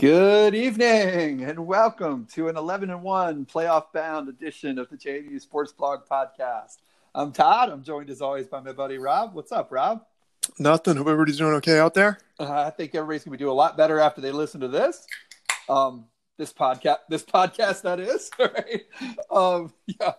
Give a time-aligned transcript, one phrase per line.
[0.00, 5.38] Good evening and welcome to an 11 and 1 playoff bound edition of the JMU
[5.38, 6.78] Sports Blog podcast.
[7.14, 7.68] I'm Todd.
[7.68, 9.34] I'm joined as always by my buddy Rob.
[9.34, 10.06] What's up, Rob?
[10.58, 10.96] Nothing.
[10.96, 12.18] Hope everybody's doing okay out there.
[12.38, 15.06] Uh, I think everybody's going to do a lot better after they listen to this.
[15.68, 16.06] Um,
[16.38, 18.84] this podcast, this podcast, that is, right?
[19.30, 20.12] Um, yeah.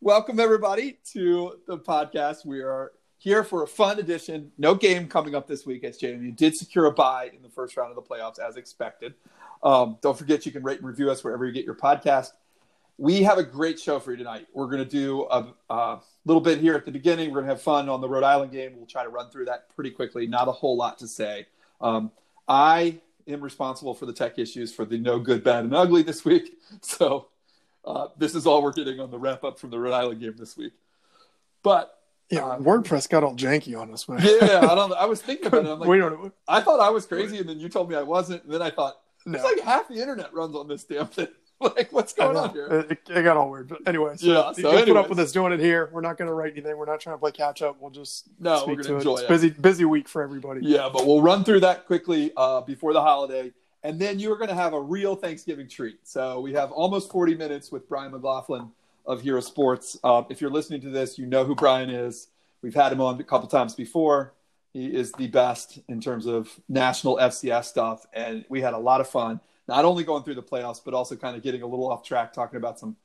[0.00, 2.46] Welcome everybody to the podcast.
[2.46, 2.92] We are
[3.26, 4.52] here for a fun edition.
[4.56, 7.76] No game coming up this week as JMU did secure a bye in the first
[7.76, 9.14] round of the playoffs as expected.
[9.64, 12.28] Um, don't forget you can rate and review us wherever you get your podcast.
[12.98, 14.46] We have a great show for you tonight.
[14.54, 17.30] We're going to do a, a little bit here at the beginning.
[17.30, 18.74] We're going to have fun on the Rhode Island game.
[18.76, 20.28] We'll try to run through that pretty quickly.
[20.28, 21.48] Not a whole lot to say.
[21.80, 22.12] Um,
[22.46, 26.24] I am responsible for the tech issues for the no good, bad, and ugly this
[26.24, 26.58] week.
[26.80, 27.26] So
[27.84, 30.36] uh, this is all we're getting on the wrap up from the Rhode Island game
[30.38, 30.74] this week.
[31.64, 31.95] But
[32.30, 34.18] Yeah, WordPress got all janky on us, man.
[34.22, 34.92] yeah, I don't.
[34.98, 35.68] I was thinking about it.
[35.70, 36.32] I'm like, we don't.
[36.48, 38.70] I thought I was crazy, and then you told me I wasn't, and then I
[38.70, 41.28] thought No, it's like half the internet runs on this damn thing.
[41.60, 42.66] like, what's going on here?
[42.90, 43.68] It, it got all weird.
[43.68, 45.88] But anyway, so Yeah, you so just put up with us doing it here.
[45.92, 46.76] We're not going to write anything.
[46.76, 47.76] We're not trying to play catch up.
[47.80, 48.98] We'll just No, speak we're gonna it.
[48.98, 49.28] enjoy It's it.
[49.28, 50.60] busy, busy week for everybody.
[50.64, 54.36] Yeah, but we'll run through that quickly uh, before the holiday, and then you are
[54.36, 56.00] going to have a real Thanksgiving treat.
[56.02, 58.70] So we have almost 40 minutes with Brian McLaughlin
[59.06, 59.98] of Hero Sports.
[60.02, 62.28] Uh, if you're listening to this, you know who Brian is.
[62.62, 64.34] We've had him on a couple times before.
[64.72, 69.00] He is the best in terms of national FCS stuff, and we had a lot
[69.00, 69.40] of fun.
[69.68, 72.32] Not only going through the playoffs, but also kind of getting a little off track,
[72.32, 72.96] talking about some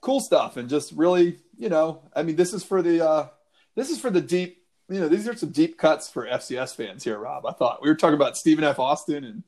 [0.00, 3.28] cool stuff, and just really, you know, I mean, this is for the uh,
[3.74, 7.02] this is for the deep you know, these are some deep cuts for FCS fans
[7.02, 7.44] here, Rob.
[7.44, 8.78] I thought we were talking about Stephen F.
[8.78, 9.42] Austin and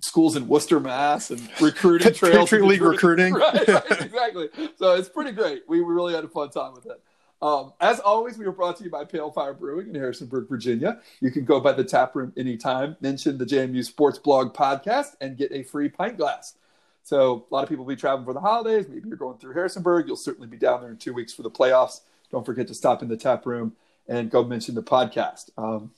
[0.00, 2.50] schools in Worcester, Mass, and recruiting trails.
[2.50, 3.34] Patriot League recruiting.
[3.34, 4.48] right, right, exactly.
[4.76, 5.62] So it's pretty great.
[5.68, 7.00] We, we really had a fun time with it.
[7.42, 11.00] Um, as always, we were brought to you by Pale Fire Brewing in Harrisonburg, Virginia.
[11.20, 15.36] You can go by the tap room anytime, mention the JMU Sports Blog podcast, and
[15.36, 16.54] get a free pint glass.
[17.02, 18.88] So a lot of people will be traveling for the holidays.
[18.88, 20.06] Maybe you're going through Harrisonburg.
[20.06, 22.00] You'll certainly be down there in two weeks for the playoffs.
[22.30, 23.74] Don't forget to stop in the tap room
[24.08, 25.50] and go mention the podcast.
[25.58, 25.90] Um,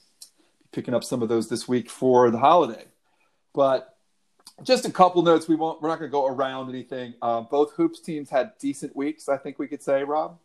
[0.72, 2.86] picking up some of those this week for the holiday.
[3.56, 3.96] But
[4.62, 5.48] just a couple notes.
[5.48, 5.82] We won't.
[5.82, 7.14] We're not going to go around anything.
[7.20, 9.28] Uh, both hoops teams had decent weeks.
[9.28, 10.38] I think we could say, Rob.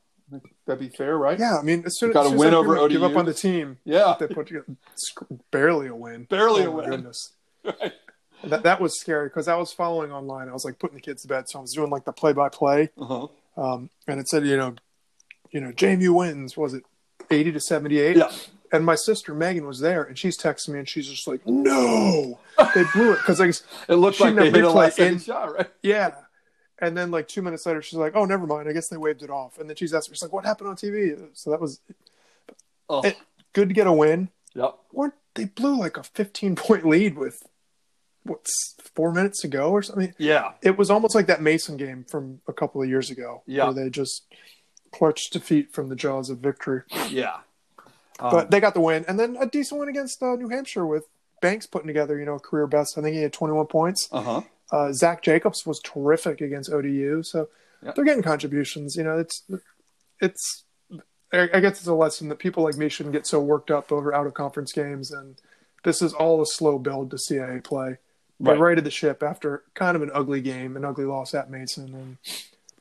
[0.65, 1.37] That'd be fair, right?
[1.37, 3.25] Yeah, I mean, as soon You got as a win over give- give up on
[3.25, 4.15] the team, Yeah.
[4.17, 4.65] they put together
[5.51, 6.23] barely a win.
[6.29, 6.89] Barely a Oh, my win.
[6.89, 7.33] Goodness.
[7.65, 7.93] Right.
[8.45, 10.49] That that was scary because I was following online.
[10.49, 12.33] I was like putting the kids to bed, so I was doing like the play
[12.33, 12.89] by play.
[12.97, 13.29] And
[14.07, 14.73] it said, you know,
[15.51, 16.57] you know, JMU wins.
[16.57, 16.83] Was it
[17.29, 18.17] eighty to seventy eight?
[18.17, 18.31] Yeah.
[18.71, 22.39] And my sister Megan was there, and she's texting me, and she's just like, "No,
[22.73, 23.53] they blew it." Because like,
[23.89, 25.69] It looked like they hit a second in- shot, right?
[25.83, 26.11] yeah.
[26.79, 28.69] And then like two minutes later, she's like, "Oh, never mind.
[28.69, 30.75] I guess they waved it off." And then she's asking, "She's like, what happened on
[30.75, 31.81] TV?" So that was
[32.89, 33.17] Oh, It-
[33.53, 34.29] good to get a win.
[34.53, 34.75] yep.
[34.91, 37.41] Or they blew like a fifteen point lead with
[38.23, 40.13] what's four minutes to go or something.
[40.17, 40.51] Yeah.
[40.61, 43.65] It was almost like that Mason game from a couple of years ago, Yeah.
[43.65, 44.25] where they just
[44.91, 46.81] clutched defeat from the jaws of victory.
[47.09, 47.37] Yeah.
[48.21, 50.85] Um, but they got the win, and then a decent win against uh, New Hampshire
[50.85, 51.05] with
[51.41, 52.97] Banks putting together, you know, a career best.
[52.97, 54.07] I think he had 21 points.
[54.11, 54.41] uh-huh.
[54.71, 57.49] Uh, Zach Jacobs was terrific against ODU, so
[57.83, 57.95] Yep.
[57.95, 58.95] they're getting contributions.
[58.95, 59.43] You know, it's
[60.21, 60.63] it's.
[61.33, 64.13] I guess it's a lesson that people like me shouldn't get so worked up over
[64.13, 65.35] out of conference games, and
[65.83, 67.97] this is all a slow build to CAA play.
[68.39, 68.59] They Right.
[68.59, 72.17] righted the ship after kind of an ugly game, an ugly loss at Mason, and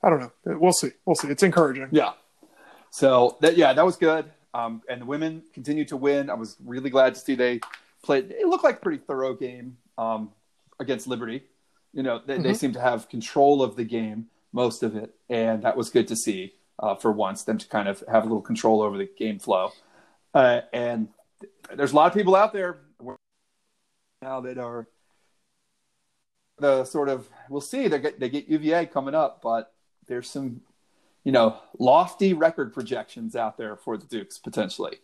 [0.02, 0.32] I don't know.
[0.58, 0.90] We'll see.
[1.06, 1.28] We'll see.
[1.28, 1.88] It's encouraging.
[1.92, 2.12] Yeah.
[2.90, 4.30] So that yeah, that was good.
[4.55, 6.28] Um, and the women continued to win.
[6.31, 7.61] I was really glad to see they
[8.03, 8.31] played.
[8.31, 10.31] It looked like a pretty thorough game um,
[10.81, 11.44] against Liberty.
[11.93, 12.56] You know, they, they Mhm.
[12.56, 16.16] seem to have control of the game, most of it, and that was good to
[16.16, 17.44] see uh, for once.
[17.44, 19.72] Them to kind of have a little control over the game flow.
[20.34, 21.09] Uh, and
[21.75, 22.78] there's a lot of people out there
[24.22, 24.87] now that are
[26.59, 27.88] the sort of we'll see.
[27.88, 29.72] They get they get UVA coming up, but
[30.06, 30.61] there's some
[31.25, 34.99] you know lofty record projections out there for the Dukes potentially.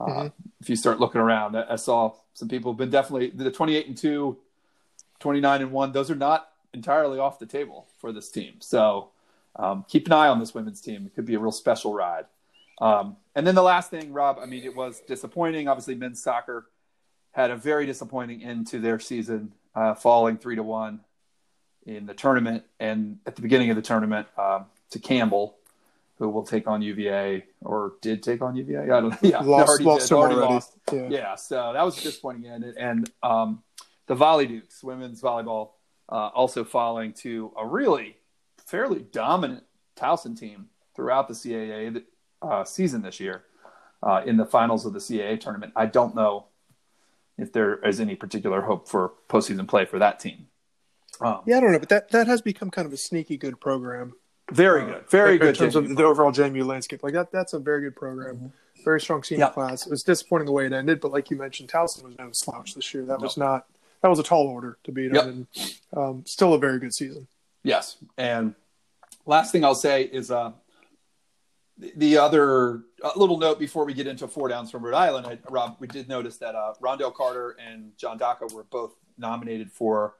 [0.00, 0.32] Uh, Mhm.
[0.60, 3.86] If you start looking around, I I saw some people have been definitely the 28
[3.86, 4.38] and 2,
[5.20, 5.92] 29 and 1.
[5.92, 8.54] Those are not entirely off the table for this team.
[8.60, 9.10] So
[9.56, 11.04] um, keep an eye on this women's team.
[11.06, 12.24] It could be a real special ride.
[12.80, 15.68] Um, and then the last thing, Rob, I mean, it was disappointing.
[15.68, 16.66] Obviously, men's soccer
[17.32, 21.00] had a very disappointing end to their season, uh, falling three to one
[21.84, 25.56] in the tournament, and at the beginning of the tournament um, to Campbell,
[26.18, 28.82] who will take on UVA or did take on UVA.
[28.82, 29.18] I don't know.
[29.22, 30.52] Yeah, Lost- already lost did, already already.
[30.54, 30.72] lost.
[30.92, 31.08] Yeah.
[31.08, 32.64] Yeah, so that was a disappointing end.
[32.78, 33.62] And um,
[34.06, 35.70] the Volley Dukes, women's volleyball,
[36.08, 38.16] uh, also falling to a really
[38.66, 39.64] fairly dominant
[39.96, 42.02] Towson team throughout the CAA
[42.42, 43.44] uh, season this year
[44.02, 45.72] uh, in the finals of the CAA tournament.
[45.76, 46.46] I don't know
[47.38, 50.46] if there is any particular hope for postseason play for that team.
[51.20, 53.60] Um, yeah, I don't know, but that that has become kind of a sneaky good
[53.60, 54.14] program.
[54.52, 57.02] Very good, very uh, good in terms of the overall JMU landscape.
[57.02, 58.36] Like that, that's a very good program.
[58.36, 58.46] Mm-hmm.
[58.84, 59.54] Very strong senior yep.
[59.54, 59.86] class.
[59.86, 62.74] It was disappointing the way it ended, but like you mentioned, Towson was no slouch
[62.74, 63.04] this year.
[63.04, 63.66] That was not
[64.02, 65.24] that was a tall order to beat yep.
[65.24, 65.46] and
[65.96, 67.28] um, still a very good season.
[67.62, 68.54] Yes, and
[69.24, 70.52] last thing I'll say is uh,
[71.78, 72.82] the, the other
[73.16, 75.26] little note before we get into four downs from Rhode Island.
[75.26, 79.70] I, Rob, we did notice that uh, Ron'Dell Carter and John Daka were both nominated
[79.70, 80.14] for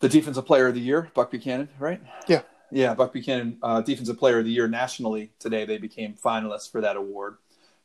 [0.00, 1.10] the Defensive Player of the Year.
[1.14, 2.00] Buck Buchanan, right?
[2.26, 2.42] Yeah.
[2.70, 5.64] Yeah, Buck Buchanan, uh, Defensive Player of the Year nationally today.
[5.64, 7.36] They became finalists for that award.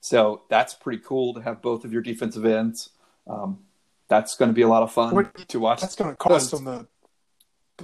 [0.01, 2.89] So that's pretty cool to have both of your defensive ends.
[3.25, 3.59] Um,
[4.09, 5.81] that's going to be a lot of fun what, to watch.
[5.81, 6.88] That's going to cost them the,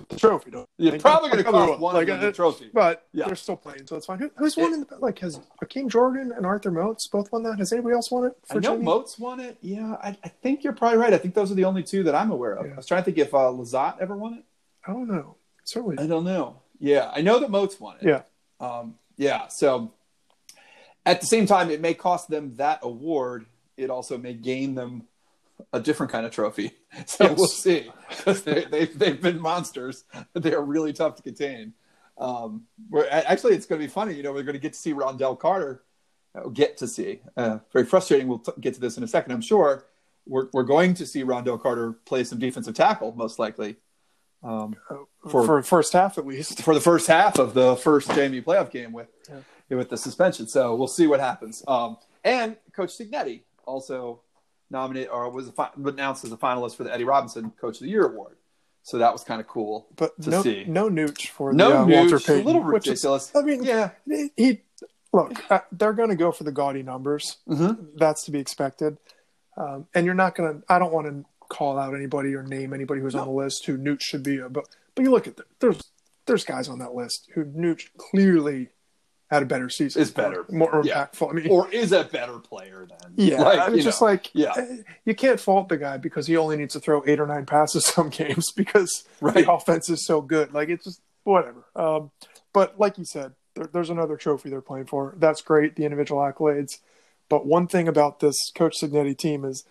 [0.10, 0.52] the trophy.
[0.52, 3.26] Don't yeah, probably going to cost one like, of the trophy, but yeah.
[3.26, 4.20] they're still playing, so it's fine.
[4.20, 5.20] Who, who's won in the like?
[5.20, 7.58] Has Akeem Jordan and Arthur Moats both won that?
[7.58, 8.34] Has anybody else won it?
[8.52, 8.78] I know?
[8.78, 9.58] Moats won it.
[9.62, 11.14] Yeah, I, I, think you're probably right.
[11.14, 12.66] I think those are the only two that I'm aware of.
[12.66, 12.74] Yeah.
[12.74, 14.44] I was trying to think if uh, Lazat ever won it.
[14.86, 15.38] I don't know.
[15.64, 16.62] Certainly, I don't know.
[16.80, 18.08] Yeah, I know that Moats won it.
[18.08, 18.22] Yeah.
[18.66, 19.48] Um, yeah.
[19.48, 19.94] So
[21.06, 23.46] at the same time, it may cost them that award.
[23.78, 25.04] It also may gain them
[25.74, 26.72] a different kind of trophy.
[27.06, 27.38] So yes.
[27.38, 27.92] we'll see.
[28.26, 30.06] They, they, they've been monsters.
[30.34, 31.74] They are really tough to contain.
[32.18, 32.64] Um,
[33.12, 34.16] actually, it's going to be funny.
[34.16, 35.84] You know, we're going to get to see Ron'Dell Carter.
[36.34, 37.22] Uh, get to see.
[37.38, 38.28] Uh, very frustrating.
[38.28, 39.86] We'll t- get to this in a second, I'm sure.
[40.26, 43.78] We're, we're going to see Ron'Dell Carter play some defensive tackle, most likely.
[44.42, 44.76] Um,
[45.30, 46.62] for, for first half at least.
[46.64, 49.78] For the first half of the first JMU playoff game with yeah.
[49.78, 50.48] with the suspension.
[50.48, 51.62] So we'll see what happens.
[51.68, 54.22] Um, and Coach Cignetti also
[54.70, 57.90] nominated or was fi- announced as a finalist for the Eddie Robinson Coach of the
[57.90, 58.38] Year award.
[58.84, 60.64] So that was kind of cool but to no, see.
[60.66, 62.42] No Nooch for no the, uh, Nooch, Walter Payton.
[62.42, 63.30] A little ridiculous.
[63.30, 63.92] Is, I mean, yeah,
[64.38, 64.62] he
[65.12, 65.52] look.
[65.52, 67.38] Uh, they're going to go for the gaudy numbers.
[67.48, 67.98] Mm-hmm.
[67.98, 68.98] That's to be expected.
[69.58, 70.74] Um, and you're not going to.
[70.74, 73.22] I don't want to call out anybody or name anybody who's no.
[73.22, 74.38] on the list who Nooch should be.
[74.38, 74.66] A, but
[74.96, 75.82] but you look at the, there's
[76.26, 78.70] there's guys on that list who Nooch clearly
[79.30, 80.02] had a better season.
[80.02, 81.06] Is better, more yeah.
[81.06, 81.30] impactful.
[81.30, 83.14] I mean, or is a better player than.
[83.16, 86.28] Yeah, like, I mean, just know, like yeah, eh, you can't fault the guy because
[86.28, 89.34] he only needs to throw eight or nine passes some games because right.
[89.34, 90.54] the offense is so good.
[90.54, 91.66] Like it's just whatever.
[91.76, 92.12] Um,
[92.54, 95.16] but like you said, there, there's another trophy they're playing for.
[95.18, 96.80] That's great, the individual accolades.
[97.30, 99.64] But one thing about this Coach Cignetti team is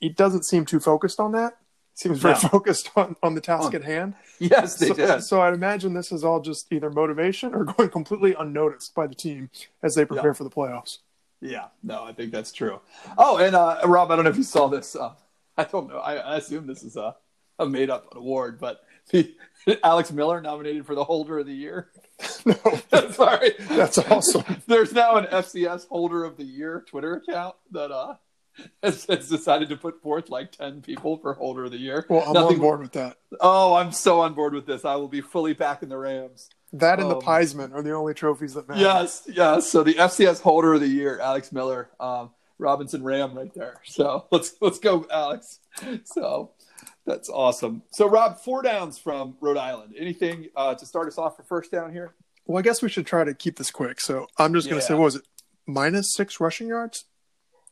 [0.00, 1.56] he doesn't seem too focused on that
[2.00, 2.48] seems very no.
[2.48, 4.14] focused on, on the task at hand.
[4.38, 5.22] Yes, they so, did.
[5.22, 9.14] So I'd imagine this is all just either motivation or going completely unnoticed by the
[9.14, 9.50] team
[9.82, 10.34] as they prepare yeah.
[10.34, 10.98] for the playoffs.
[11.40, 12.80] Yeah, no, I think that's true.
[13.16, 14.94] Oh, and uh, Rob, I don't know if you saw this.
[14.96, 15.14] Uh,
[15.56, 15.98] I don't know.
[15.98, 17.16] I, I, assume this is a,
[17.58, 19.34] a made up award, but the,
[19.84, 21.90] Alex Miller nominated for the Holder of the Year.
[22.44, 22.54] no,
[23.10, 24.44] sorry, that's awesome.
[24.66, 28.16] There's now an FCS Holder of the Year Twitter account that uh,
[28.82, 32.06] has, has, decided to put forth like 10 people for holder of the year.
[32.08, 32.56] Well, I'm Nothing...
[32.56, 33.16] on board with that.
[33.40, 34.84] Oh, I'm so on board with this.
[34.84, 36.48] I will be fully back in the Rams.
[36.72, 38.80] That and um, the Piesman are the only trophies that matter.
[38.80, 39.70] Yes, yes.
[39.70, 43.80] So the FCS holder of the year, Alex Miller, um, Robinson Ram right there.
[43.84, 45.58] So let's let's go, Alex.
[46.04, 46.52] So
[47.06, 47.82] that's awesome.
[47.90, 49.94] So Rob, four downs from Rhode Island.
[49.98, 52.14] Anything uh, to start us off for first down here?
[52.46, 54.00] Well, I guess we should try to keep this quick.
[54.00, 54.88] So I'm just going to yeah.
[54.88, 55.22] say, what was it?
[55.66, 57.04] Minus six rushing yards?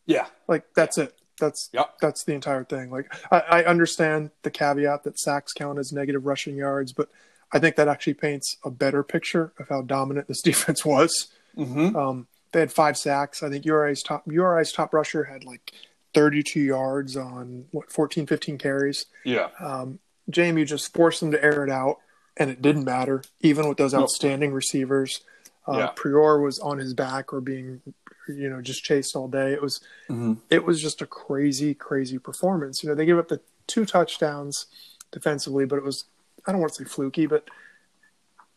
[0.09, 1.15] Yeah, like that's it.
[1.38, 1.99] That's yep.
[2.00, 2.91] that's the entire thing.
[2.91, 7.09] Like I, I understand the caveat that sacks count as negative rushing yards, but
[7.53, 11.29] I think that actually paints a better picture of how dominant this defense was.
[11.57, 11.95] Mm-hmm.
[11.95, 13.43] Um, they had five sacks.
[13.43, 15.73] I think URI's top URI's top rusher had like
[16.15, 19.07] 32 yards on what 14, 15 carries.
[19.25, 19.49] Yeah.
[19.61, 19.99] Um,
[20.31, 21.99] JMU just forced them to air it out,
[22.37, 24.57] and it didn't matter, even with those outstanding nope.
[24.57, 25.21] receivers.
[25.67, 25.91] Uh, yeah.
[25.95, 27.83] Priore was on his back or being
[28.29, 29.53] you know just chased all day.
[29.53, 30.35] It was mm-hmm.
[30.51, 32.83] it was just a crazy crazy performance.
[32.83, 34.67] You know they gave up the two touchdowns
[35.13, 36.05] defensively, but it was
[36.47, 37.49] I don't want to say fluky, but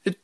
[0.04, 0.18] it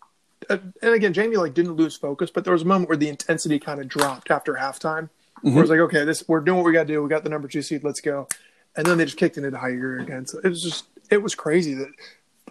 [0.50, 3.10] uh, and again JMU like didn't lose focus, but there was a moment where the
[3.10, 5.10] intensity kind of dropped after halftime.
[5.40, 5.50] Mm-hmm.
[5.50, 7.04] Where it was like okay, this we're doing what we got to do.
[7.04, 7.84] We got the number two seed.
[7.84, 8.28] Let's go.
[8.76, 10.28] And then they just kicked it into high gear again.
[10.28, 11.90] So it was just it was crazy that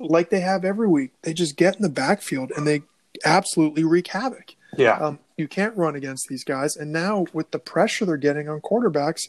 [0.01, 2.83] like they have every week, they just get in the backfield and they
[3.25, 4.55] absolutely wreak havoc.
[4.79, 4.99] Yeah.
[4.99, 6.77] Um, you can't run against these guys.
[6.77, 9.29] And now with the pressure they're getting on quarterbacks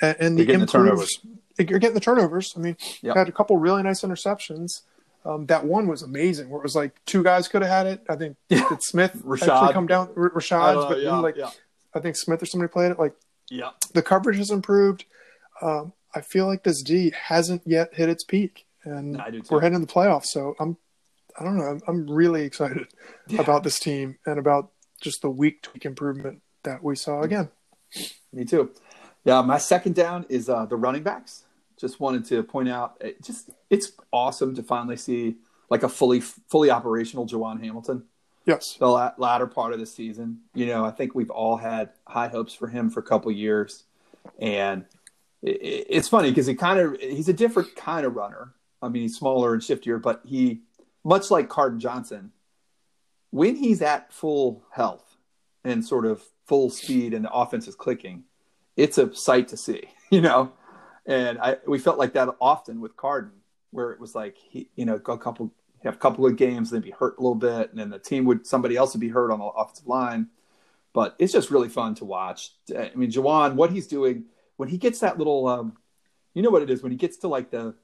[0.00, 1.20] and, and the improved, turnovers,
[1.58, 2.52] you're getting the turnovers.
[2.56, 3.16] I mean, yep.
[3.16, 4.82] had a couple really nice interceptions.
[5.24, 8.00] Um, that one was amazing, where it was like two guys could have had it.
[8.08, 8.68] I think yeah.
[8.80, 9.48] Smith Rashad.
[9.48, 11.50] actually come down R- Rashad's, uh, but yeah, like yeah.
[11.94, 12.98] I think Smith or somebody played it.
[12.98, 13.14] Like,
[13.50, 15.04] yeah, the coverage has improved.
[15.60, 19.86] Um, I feel like this D hasn't yet hit its peak, and we're heading to
[19.86, 20.26] the playoffs.
[20.26, 20.76] So I'm,
[21.38, 22.86] I don't know, I'm, I'm really excited
[23.38, 27.48] about this team and about just the week to week improvement that we saw again.
[28.32, 28.70] Me too.
[29.24, 31.44] Yeah, my second down is uh, the running backs.
[31.78, 35.36] Just wanted to point out, it just it's awesome to finally see
[35.68, 38.04] like a fully fully operational Jawon Hamilton.
[38.46, 38.76] Yes.
[38.78, 42.28] The la- latter part of the season, you know, I think we've all had high
[42.28, 43.84] hopes for him for a couple years,
[44.38, 44.84] and
[45.42, 48.52] it, it's funny because he kind of he's a different kind of runner.
[48.80, 50.60] I mean, he's smaller and shiftier, but he
[51.04, 52.32] much like Cardon Johnson,
[53.36, 55.18] when he's at full health
[55.62, 58.24] and sort of full speed and the offense is clicking,
[58.78, 60.52] it's a sight to see, you know.
[61.04, 64.86] And I we felt like that often with Cardon, where it was like he, you
[64.86, 65.52] know, go a couple
[65.84, 68.24] have a couple of games, then be hurt a little bit, and then the team
[68.24, 70.28] would somebody else would be hurt on the offensive line.
[70.94, 72.52] But it's just really fun to watch.
[72.70, 74.24] I mean, Jawon, what he's doing
[74.56, 75.76] when he gets that little, um,
[76.32, 77.74] you know what it is when he gets to like the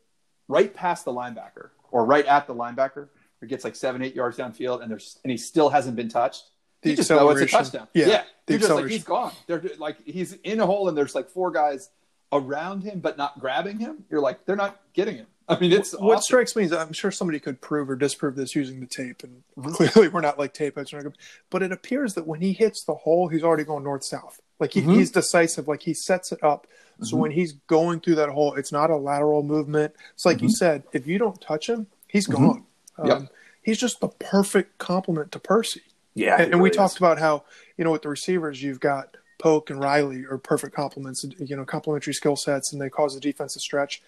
[0.49, 3.09] right past the linebacker or right at the linebacker,
[3.43, 6.45] or gets like seven, eight yards downfield, and there's and he still hasn't been touched.
[6.83, 7.89] The you just know it's a touchdown.
[7.95, 9.33] Yeah, Yeah, you're just like he's gone.
[9.47, 11.91] They're like he's in a hole, and there's like four guys
[12.33, 14.05] around him, but not grabbing him.
[14.11, 15.27] You're like they're not getting him.
[15.49, 16.23] I mean, it's what awesome.
[16.23, 19.43] strikes me is I'm sure somebody could prove or disprove this using the tape, and
[19.59, 19.75] Mhm.
[19.75, 21.17] clearly we're not like tape experts.
[21.51, 24.41] But it appears that when he hits the hole, he's already going north south.
[24.61, 24.95] Like he, Mhm.
[24.95, 25.67] he's decisive.
[25.69, 26.67] Like he sets it up.
[27.03, 27.21] So Mhm.
[27.21, 29.95] when he's going through that hole, it's not a lateral movement.
[30.15, 30.53] It's like you Mhm.
[30.53, 32.33] said, if you don't touch him, he's Mhm.
[32.37, 32.67] gone.
[33.03, 33.33] Um, Yep.
[33.63, 35.83] He's just the perfect complement to Percy.
[36.15, 37.45] yeah, and, and we talked about how
[37.77, 41.65] you know with the receivers you've got Polk and Riley are perfect complements, you know,
[41.65, 44.03] complementary skill sets, and they cause the defense to stretch.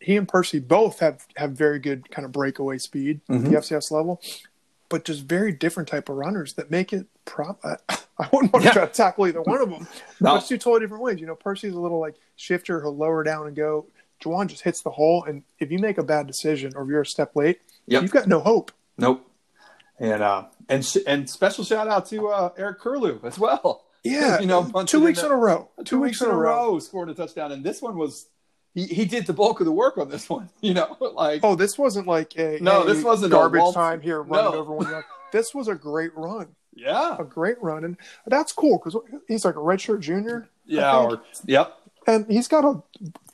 [0.00, 3.50] He and Percy both have have very good kind of breakaway speed at Mhm.
[3.50, 4.20] the FCS level,
[4.88, 7.06] but just very different type of runners that make it.
[7.38, 7.76] I,
[8.18, 9.86] I wouldn't want to try to tackle either one of them.
[10.20, 10.32] No.
[10.32, 11.20] But it's two totally different ways.
[11.20, 12.80] You know, Percy's a little like shifter.
[12.82, 13.86] He'll lower down and go.
[14.22, 17.02] Jawon just hits the hole, and if you make a bad decision or if you're
[17.02, 18.02] a step late, Yep.
[18.02, 18.72] you've got no hope.
[18.98, 19.28] Nope.
[19.98, 23.84] And uh, and sh- and special shout out to uh, Eric Curlew as well.
[24.04, 25.68] Yeah, You know, two it in weeks in a row.
[25.84, 28.26] Two, weeks, in a row, scoring a touchdown, and this one was
[28.74, 30.50] he, he did the bulk of the work on this one.
[30.60, 33.74] You know, like Oh, this wasn't like a No, hey, this wasn't a garbage waltz.
[33.74, 34.58] time here running No.
[34.58, 35.04] over one yard.
[35.32, 38.96] This was a great run, yeah, a great run, and that's cool because
[39.28, 41.74] he's like a redshirt junior, yeah, or yep,
[42.06, 42.82] and he's got a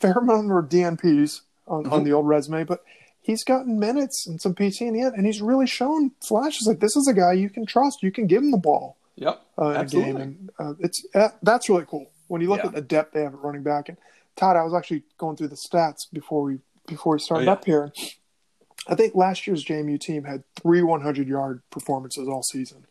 [0.00, 2.04] fair amount of DNPs on, on Mhm.
[2.04, 2.82] the old resume, but
[3.22, 6.80] he's gotten minutes and some PT in the end, and he's really shown flashes like
[6.80, 8.02] this is a guy you can trust.
[8.02, 10.12] You can give him the ball yep, uh, in a Absolutely.
[10.12, 12.66] game, and uh, it's uh, that's really cool when you look Yeah.
[12.66, 13.88] at the depth they have at running back.
[13.88, 13.96] And
[14.36, 17.52] Todd, I was actually going through the stats before we before we started Oh, yeah.
[17.52, 17.92] up here.
[18.88, 22.84] I think last year's JMU team had three 100 yard performances all season.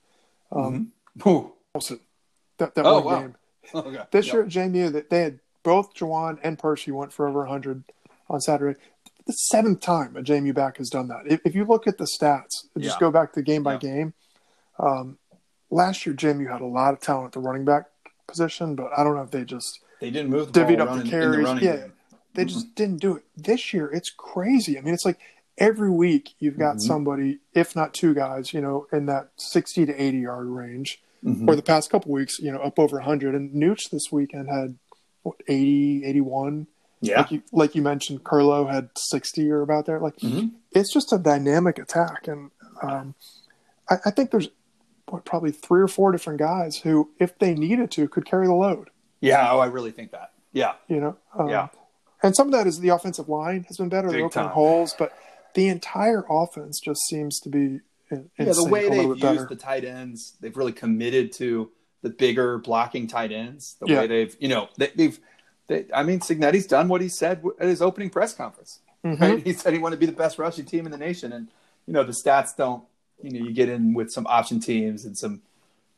[0.51, 0.91] Um.
[1.25, 1.99] Wilson,
[2.57, 3.19] that that Oh, one wow.
[3.21, 3.35] game.
[3.75, 4.03] Okay.
[4.11, 4.33] This Yep.
[4.33, 7.83] year at JMU, that they had both Jawon and Percy went for over 100
[8.29, 8.79] on Saturday.
[9.31, 11.21] The seventh time a JMU back has done that.
[11.25, 12.99] If, if you look at the stats, just Yeah.
[12.99, 13.79] go back to game by Yeah.
[13.79, 14.13] game.
[14.77, 15.19] Um,
[15.69, 17.85] last year, JMU had a lot of talent at the running back
[18.27, 20.95] position, but I don't know if they just they didn't move the divvied up the
[20.95, 21.47] running, carries.
[21.47, 21.75] the Yeah.
[21.77, 21.93] game.
[22.33, 23.23] they just didn't do it.
[23.37, 24.77] This year, it's crazy.
[24.77, 25.19] I mean, it's like
[25.57, 26.81] every week you've got Mhm.
[26.81, 31.01] somebody, if not two guys, you know, in that 60 to 80 yard range.
[31.23, 31.47] Mhm.
[31.47, 33.33] Or the past couple weeks, you know, up over 100.
[33.35, 34.77] And Nooch this weekend had
[35.23, 36.67] what 80, 81.
[37.01, 39.99] Yeah, Like you, like you mentioned, Carlo had 60 or about there.
[39.99, 40.51] Like Mhm.
[40.71, 42.51] it's just a dynamic attack, and
[42.83, 43.15] um,
[43.89, 44.49] I, I think there's
[45.09, 48.53] what probably three or four different guys who, if they needed to, could carry the
[48.53, 48.89] load.
[49.19, 49.51] yeah.
[49.51, 50.31] Oh, I really think that.
[50.53, 51.67] Yeah, You know, um, Yeah.
[52.23, 54.07] And some of that is the offensive line has been better.
[54.09, 54.49] Big opening time.
[54.53, 55.11] holes, but
[55.55, 57.79] the entire offense just seems to be
[58.11, 58.51] in, yeah.
[58.53, 59.45] The way they've used better.
[59.45, 61.71] the tight ends, they've really committed to
[62.03, 63.75] the bigger blocking tight ends.
[63.79, 63.99] The Yeah.
[64.01, 65.19] way they've, you know, they, they've.
[65.71, 68.79] They, I mean, Cignetti's done what he said at his opening press conference.
[69.05, 69.19] Mhm.
[69.21, 69.43] right?
[69.43, 71.47] He said he wanted to be the best rushing team in the nation, and
[71.87, 72.83] you know the stats don't.
[73.23, 75.41] You know, you get in with some option teams and some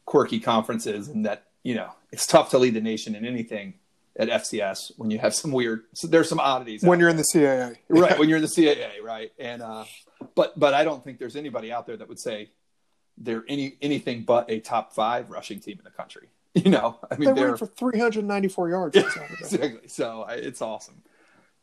[0.06, 3.74] quirky conferences, and that you know it's tough to lead the nation in anything
[4.16, 5.84] at FCS when you have some weird.
[5.94, 7.78] So there's some oddities When you're in the CAA, there.
[7.90, 9.32] right when you're in the CAA, right?
[9.40, 9.86] And uh,
[10.36, 12.50] but but I don't think there's anybody out there that would say
[13.18, 16.30] they're any anything but a top five rushing team in the country.
[16.64, 18.96] You know, I mean they they're ran for 394 yards.
[19.14, 19.26] Saturday.
[19.40, 19.88] exactly.
[19.88, 21.02] So I, it's awesome.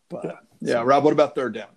[0.09, 0.33] But Yeah.
[0.61, 1.69] yeah, Rob, what about third down?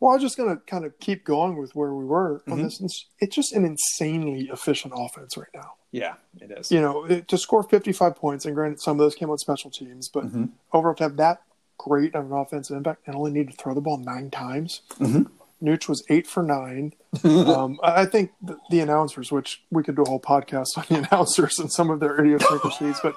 [0.00, 2.58] Well, I was just going to kind of keep going with where we were on
[2.58, 2.62] Mhm.
[2.80, 3.06] this.
[3.20, 5.72] It's, just an insanely efficient offense right now.
[5.92, 6.70] Yeah, it is.
[6.70, 9.70] You know, it, to score 55 points, and granted, some of those came on special
[9.70, 10.50] teams, but Mhm.
[10.72, 11.42] overall to have that
[11.78, 14.82] great of an offensive impact and only need to throw the ball nine times.
[14.98, 15.30] Mhm.
[15.62, 16.94] Nooch was eight for nine.
[17.24, 20.96] um, I think the, the announcers, which we could do a whole podcast on the
[21.08, 23.14] announcers and some of their idiosyncrasies, but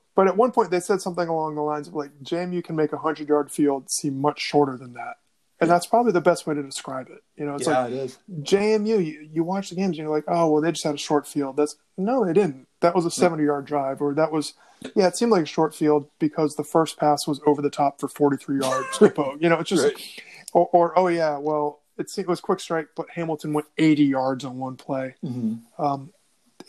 [0.14, 2.92] but at one point they said something along the lines of like, "JMU can make
[2.92, 5.16] a hundred yard field seem much shorter than that."
[5.60, 7.22] and that's probably the best way to describe it.
[7.36, 8.18] You know, it's yeah, like it.
[8.42, 9.04] JMU.
[9.04, 11.26] You, you watch the games and you're like, oh well, they just had a short
[11.26, 11.56] field.
[11.56, 12.68] That's no, they didn't.
[12.80, 14.54] That was a 70 yard drive, or that was
[14.94, 17.98] yeah, it seemed like a short field because the first pass was over the top
[17.98, 19.00] for 43 yards.
[19.40, 20.22] you know, it's just Right.
[20.56, 24.44] Or, or oh yeah, well it, it was quick strike, but Hamilton went 80 yards
[24.44, 25.14] on one play.
[25.24, 25.60] Mhm.
[25.78, 26.10] Um,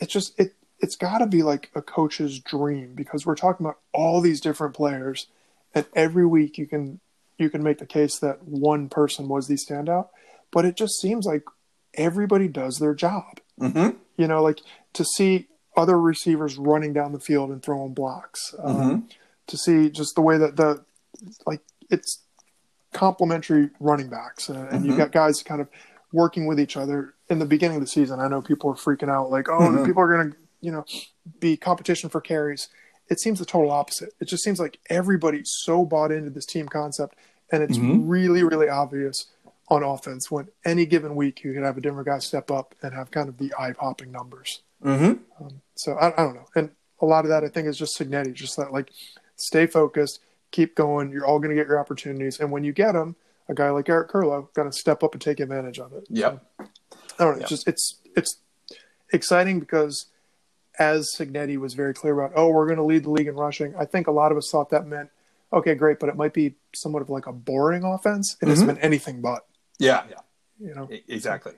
[0.00, 3.78] it's just it it's got to be like a coach's dream because we're talking about
[3.92, 5.26] all these different players,
[5.74, 7.00] and every week you can
[7.38, 10.08] you can make the case that one person was the standout,
[10.52, 11.42] but it just seems like
[11.94, 13.40] everybody does their job.
[13.60, 13.96] Mhm.
[14.16, 14.60] You know, like
[14.94, 18.54] to see other receivers running down the field and throwing blocks.
[18.58, 19.10] Um, Mhm.
[19.46, 20.84] to see just the way that the
[21.46, 22.20] like it's
[22.92, 25.68] complementary running backs and, and you've got guys kind of
[26.12, 29.10] working with each other in the beginning of the season i know people are freaking
[29.10, 29.84] out like oh Mhm.
[29.86, 30.84] people are going to you know
[31.38, 32.68] be competition for carries
[33.08, 36.66] it seems the total opposite it just seems like everybody's so bought into this team
[36.66, 37.14] concept
[37.52, 38.04] and it's Mhm.
[38.08, 39.26] really really obvious
[39.68, 42.94] on offense when any given week you could have a different guy step up and
[42.94, 45.18] have kind of the eye-popping numbers Mhm.
[45.74, 46.46] so I, I don't know.
[46.56, 46.70] And
[47.02, 48.90] a lot of that I think is just Cignetti, just that like
[49.36, 51.10] stay focused, keep going.
[51.10, 53.16] You're all going to get your opportunities, and when you get them,
[53.48, 56.04] a guy like Eric Curlow got to step up and take advantage of it.
[56.10, 56.44] Yep.
[56.60, 56.64] I
[57.18, 57.36] don't know.
[57.36, 57.40] Yeah.
[57.40, 58.36] It's just it's it's
[59.12, 60.06] exciting because
[60.78, 63.74] as Cignetti was very clear about, oh, we're going to lead the league in rushing.
[63.76, 65.10] I think a lot of us thought that meant
[65.50, 68.36] okay, great, but it might be somewhat of like a boring offense.
[68.42, 68.66] It has Mhm.
[68.66, 69.46] been anything but.
[69.78, 70.04] Yeah.
[70.10, 70.20] Yeah.
[70.60, 71.54] You know, Exactly.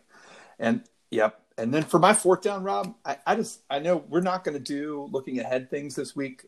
[0.61, 1.40] And yep.
[1.59, 4.57] And then for my fourth down, Rob, I, I just I know we're not going
[4.57, 6.45] to do looking ahead things this week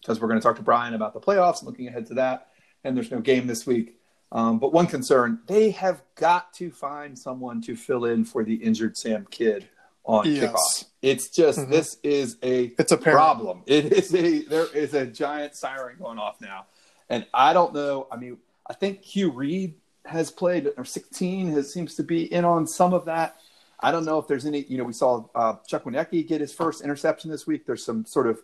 [0.00, 2.48] because we're going to talk to Brian about the playoffs and looking ahead to that.
[2.84, 3.98] And there's no game this week.
[4.32, 8.54] Um, but one concern, they have got to find someone to fill in for the
[8.54, 9.68] injured Sam Kidd
[10.04, 10.50] on Yes.
[10.50, 10.84] kickoff.
[11.02, 11.70] It's just Mhm.
[11.70, 13.62] this is a it's a problem.
[13.66, 16.66] It is a there is a giant siren going off now,
[17.08, 18.08] and I don't know.
[18.10, 19.74] I mean, I think Hugh Reed
[20.06, 23.36] has played or 16 has seems to be in on some of that.
[23.82, 24.64] I don't know if there's any.
[24.64, 27.66] You know, we saw uh, Chuck Winecki get his first interception this week.
[27.66, 28.40] There's some sort of.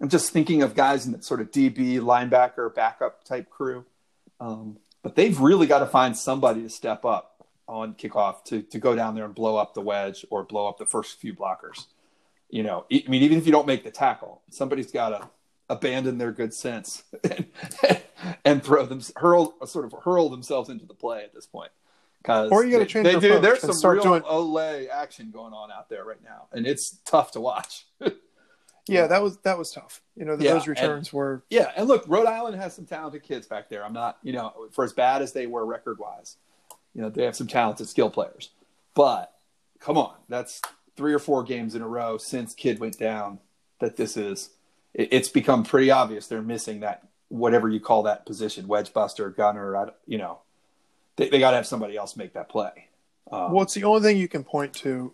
[0.00, 3.86] I'm just thinking of guys in that sort of DB linebacker backup type crew,
[4.40, 8.78] um, but they've really got to find somebody to step up on kickoff to to
[8.78, 11.86] go down there and blow up the wedge or blow up the first few blockers
[12.50, 15.28] you know, I mean, even if you don't make the tackle, somebody's got to
[15.68, 17.46] abandon their good sense and,
[18.44, 21.72] and throw them, hurl, sort of hurl themselves into the play at this point.
[22.26, 23.38] Because Or you gotta change they your do.
[23.38, 26.66] There's and some start real doing- Olay action going on out there right now, and
[26.66, 27.86] it's tough to watch.
[28.88, 30.00] Yeah, that was that was tough.
[30.14, 33.24] You know, Yeah, those and- returns were yeah, and look, Rhode Island has some talented
[33.24, 33.84] kids back there.
[33.84, 36.36] I'm not, you know, for as bad as they were record wise,
[36.94, 38.50] you know, they have some talented skill players.
[38.94, 39.32] But
[39.80, 40.62] come on, that's
[40.96, 43.40] three or four games in a row since Kidd went down
[43.80, 44.50] that this is.
[44.94, 49.30] It, it's become pretty obvious they're missing that whatever you call that position, wedge buster,
[49.30, 49.76] gunner.
[49.76, 50.38] I, you know,
[51.16, 52.88] they, they got to have somebody else make that play.
[53.30, 55.12] Um, Well, it's the only thing you can point to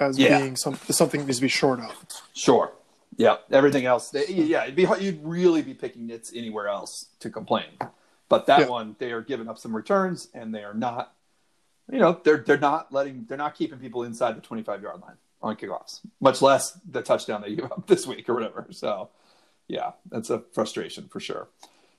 [0.00, 0.38] as Yeah.
[0.40, 1.94] being some something that needs to be short of.
[2.34, 2.72] Sure.
[3.16, 3.36] Yeah.
[3.50, 7.66] Everything else, they, yeah, it'd be you'd really be picking nits anywhere else to complain.
[8.28, 8.68] But that Yeah.
[8.68, 11.14] one, they are giving up some returns, and they are not.
[11.92, 15.00] You know, they're they're not letting they're not keeping people inside the twenty five yard
[15.02, 18.66] line on kickoffs, much less the touchdown they gave up this week or whatever.
[18.70, 19.10] So,
[19.68, 21.48] yeah, that's a frustration for sure.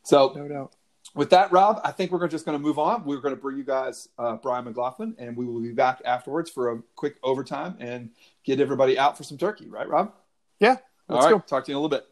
[0.02, 0.74] So, No doubt.
[1.16, 3.06] With that, Rob, I think we're just going to move on.
[3.06, 6.50] We're going to bring you guys uh, Brian McLaughlin, and we will be back afterwards
[6.50, 8.10] for a quick overtime and
[8.44, 9.68] get everybody out for some turkey.
[9.70, 10.14] Right, Rob?
[10.60, 10.76] Yeah,
[11.10, 11.32] All let's right.
[11.32, 11.40] go.
[11.40, 12.06] Talk to you in a little bit.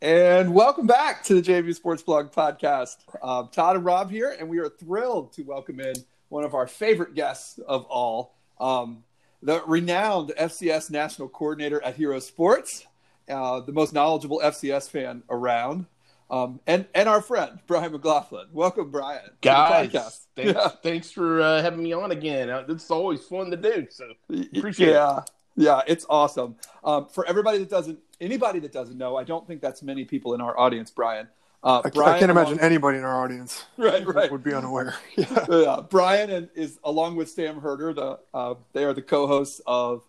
[0.00, 2.96] And welcome back to the JV Sports Blog podcast.
[3.22, 5.94] Um, Todd and Rob here, and we are thrilled to welcome in
[6.28, 9.02] one of our favorite guests of all, um,
[9.42, 12.86] the renowned FCS National Coordinator at Hero Sports,
[13.28, 15.86] uh, the most knowledgeable FCS fan around,
[16.30, 18.48] um, and and our friend Brian McLaughlin.
[18.52, 20.26] Welcome, Brian, guys.
[20.36, 20.68] Thanks, Yeah.
[20.82, 22.50] thanks for uh, having me on again.
[22.50, 23.86] Uh, It's always fun to do.
[23.90, 24.12] So
[24.56, 24.92] Appreciate it.
[24.92, 25.20] yeah,
[25.56, 26.56] yeah, it's awesome.
[26.84, 30.34] Um, for everybody that doesn't, anybody that doesn't know, I don't think that's many people
[30.34, 31.28] in our audience, Brian.
[31.62, 34.30] Uh, I, Brian I can't imagine along- anybody in our audience Right, right.
[34.30, 34.94] would be unaware.
[35.16, 35.46] Yeah.
[35.50, 37.92] Yeah, Brian and is along with Sam Herder.
[37.94, 40.02] The uh, they are the co-hosts of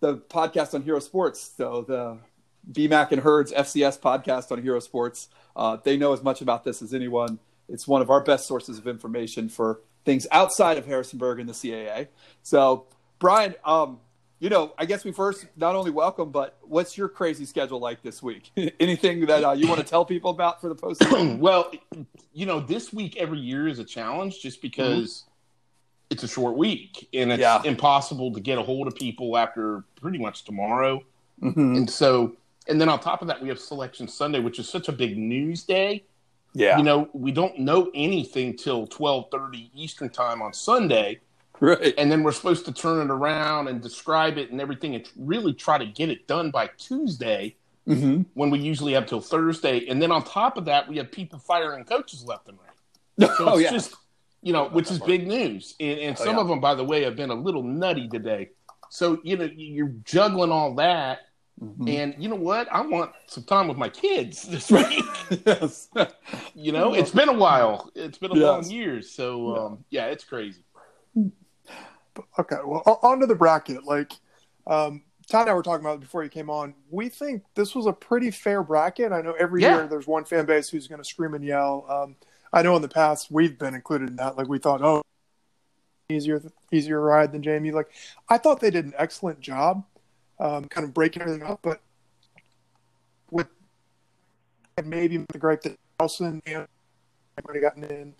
[0.00, 1.50] the podcast on Hero Sports.
[1.56, 2.18] So the
[2.70, 5.28] BMAC and Herds FCS podcast on Hero Sports.
[5.56, 7.40] Uh, they know as much about this as anyone.
[7.68, 11.52] It's one of our best sources of information for things outside of Harrisonburg and the
[11.52, 12.08] CAA.
[12.42, 12.86] So,
[13.18, 13.98] Brian, um,
[14.40, 18.02] you know, I guess we first not only welcome, but what's your crazy schedule like
[18.02, 18.50] this week?
[18.80, 21.38] Anything that uh, you want to tell people about for the postseason?
[21.40, 21.72] well,
[22.32, 25.24] you know, this week every year is a challenge just because
[26.10, 27.60] it's a short week and it's Yeah.
[27.64, 31.02] impossible to get a hold of people after pretty much tomorrow.
[31.42, 31.76] Mhm.
[31.76, 32.36] And so,
[32.68, 35.18] and then on top of that, we have Selection Sunday, which is such a big
[35.18, 36.04] news day.
[36.54, 36.78] Yeah.
[36.78, 41.20] You know, we don't know anything till twelve thirty Eastern time on Sunday,
[41.60, 41.94] right.
[41.98, 45.52] and then we're supposed to turn it around and describe it and everything, and really
[45.52, 49.86] try to get it done by Tuesday hmm when we usually have till Thursday.
[49.88, 53.30] And then on top of that, we have people firing coaches left and right.
[53.38, 53.70] So oh yeah.
[53.70, 53.94] just,
[54.42, 55.74] you know, which is big news.
[55.80, 56.42] And, and Oh, some yeah.
[56.42, 58.50] of them, by the way, have been a little nutty today.
[58.90, 61.20] So, you know, you're juggling all that.
[61.62, 61.88] Mhm.
[61.88, 62.68] And you know what?
[62.70, 65.04] I want some time with my kids this week.
[65.46, 65.88] yes.
[66.54, 67.90] you know, it's been a while.
[67.94, 68.70] It's been a long Yes.
[68.70, 69.10] years.
[69.10, 70.62] So, um, yeah, it's crazy.
[72.38, 73.84] Okay, well, o- on to the bracket.
[73.84, 74.12] Like,
[74.66, 76.74] um, Todd and I were talking about before you came on.
[76.90, 79.12] We think this was a pretty fair bracket.
[79.12, 79.76] I know every Yeah.
[79.76, 81.84] year there's one fan base who's going to scream and yell.
[81.88, 82.16] Um,
[82.52, 84.36] I know in the past we've been included in that.
[84.38, 85.02] Like, we thought, oh,
[86.08, 87.72] easier, easier ride than JMU.
[87.72, 87.90] Like,
[88.28, 89.84] I thought they did an excellent job,
[90.40, 91.60] um, kind of breaking everything up.
[91.62, 91.82] But
[93.30, 93.48] with
[94.82, 96.66] maybe the gripe that Nelson and
[97.46, 98.14] might have gotten in,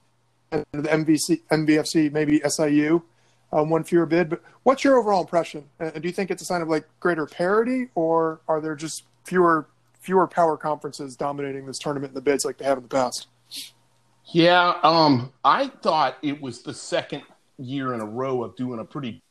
[0.53, 3.03] and the MVC, MVFC, maybe SIU
[3.53, 4.29] um, one fewer bid.
[4.29, 5.65] But what's your overall impression?
[5.79, 9.05] And do you think it's a sign of like greater parity, or are there just
[9.25, 9.69] fewer
[10.01, 13.27] fewer power conferences dominating this tournament in the bids like they have in the past?
[14.27, 17.23] Yeah, um, I thought it was the second
[17.59, 19.23] year in a row of doing a pretty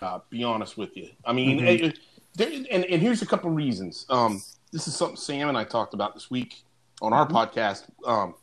[0.00, 0.24] job.
[0.30, 1.08] Be honest with you.
[1.24, 1.82] I mean, Mhm.
[1.82, 1.98] it-
[2.34, 4.06] there, and and here's a couple reasons.
[4.08, 6.62] Um, this is something Sam and I talked about this week
[7.02, 7.84] on our podcast.
[8.04, 8.34] Um,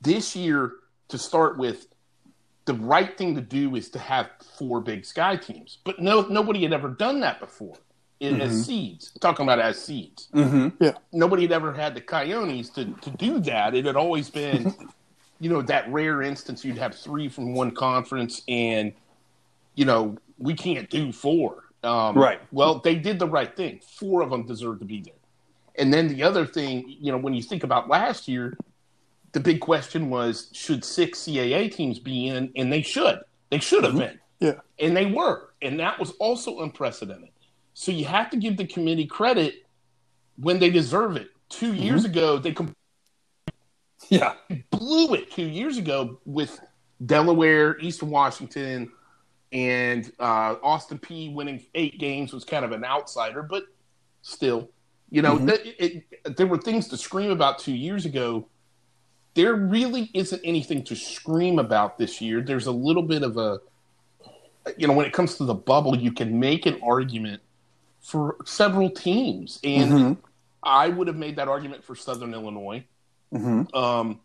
[0.00, 0.72] this year,
[1.08, 1.86] to start with,
[2.66, 6.62] the right thing to do is to have four Big Sky teams, but no, nobody
[6.62, 7.76] had ever done that before
[8.20, 8.40] in, Mhm.
[8.42, 9.12] as seeds.
[9.20, 10.68] talking about as seeds hmm
[11.12, 13.74] nobody had ever had the Coyotes to, to do that.
[13.74, 14.72] It had always been,
[15.40, 18.92] you know, that rare instance you'd have three from one conference, and
[19.74, 21.64] you know we can't do four.
[21.82, 22.40] Um, Right.
[22.50, 23.80] Well, they did the right thing.
[23.98, 25.14] Four of them deserve to be there.
[25.76, 28.56] And then the other thing, you know, when you think about last year,
[29.34, 32.50] the big question was should six CAA teams be in?
[32.56, 33.18] And they should.
[33.50, 33.98] They should have Mhm.
[33.98, 34.20] been.
[34.40, 34.60] Yeah.
[34.78, 35.50] And they were.
[35.60, 37.30] And that was also unprecedented.
[37.74, 39.66] So you have to give the committee credit
[40.36, 41.28] when they deserve it.
[41.50, 42.72] 2 years ago, they com-
[44.08, 44.34] Yeah.
[44.70, 46.58] blew it two years ago with
[47.04, 48.90] Delaware, Eastern Washington,
[49.52, 53.64] and uh, Austin Peay winning eight games was kind of an outsider, but
[54.22, 54.68] still,
[55.10, 55.48] you know, Mhm.
[55.48, 58.48] th- it, it- there were things to scream about two years ago.
[59.34, 62.40] There really isn't anything to scream about this year.
[62.40, 63.60] There's a little bit of a,
[64.76, 67.42] you know, when it comes to the bubble, you can make an argument
[68.00, 70.16] for several teams, and Mhm.
[70.62, 72.84] I would have made that argument for Southern Illinois
[73.32, 73.74] Mhm.
[73.74, 74.20] um,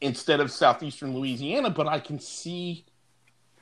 [0.00, 2.84] instead of southeastern Louisiana, but I can see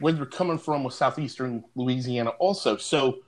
[0.00, 2.76] where they're coming from with southeastern Louisiana also.
[2.76, 3.20] So,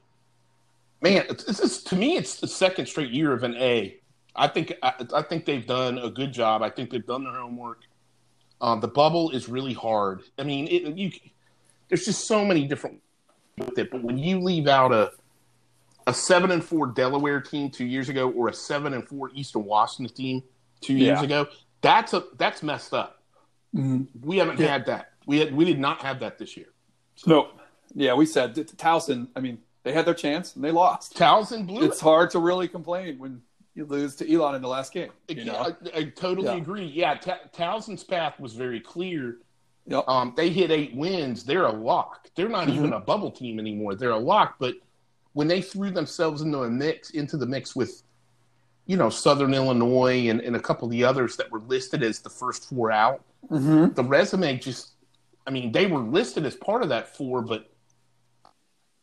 [1.01, 4.00] man, it's- this is to me, it's the second straight year of an A.
[4.35, 6.63] I think I, I think they've done a good job.
[6.63, 7.81] I think they've done their homework.
[8.61, 10.23] Um, the bubble is really hard.
[10.39, 11.11] I mean, it, you
[11.89, 13.01] there's just so many different
[13.59, 15.13] with it, but when you leave out a
[16.07, 19.65] a seven and four Delaware team two years ago or a seven and four Eastern
[19.65, 20.43] Washington team
[20.81, 21.25] two years Yeah.
[21.25, 21.47] ago,
[21.81, 23.23] that's a that's messed up.
[23.75, 24.07] Mhm.
[24.23, 24.69] We haven't Yeah.
[24.69, 25.13] had that.
[25.27, 26.69] We had we did not have that this year.
[27.27, 27.49] No.
[27.95, 29.29] Yeah, we said Towson.
[29.35, 31.17] I mean, they had their chance and they lost.
[31.17, 33.43] Towson blew It's hard to really complain when
[33.75, 35.11] you lose to Elon in the last game.
[35.29, 35.55] You know?
[35.95, 36.57] I, I totally Yeah.
[36.57, 36.87] agree.
[36.87, 39.39] Yeah, Ta- Towson's path was very clear.
[39.87, 40.05] Yep.
[40.09, 41.45] Um, they hit eight wins.
[41.45, 42.29] They're a lock.
[42.35, 42.75] They're not Mhm.
[42.75, 43.95] even a bubble team anymore.
[43.95, 44.57] They're a lock.
[44.59, 44.75] But
[45.33, 48.03] when they threw themselves into a mix, into the mix with,
[48.87, 52.19] you know, Southern Illinois and, and a couple of the others that were listed as
[52.21, 53.95] the first four out, Mm-hmm.
[53.95, 54.91] the resume just,
[55.47, 57.71] I mean, they were listed as part of that four, but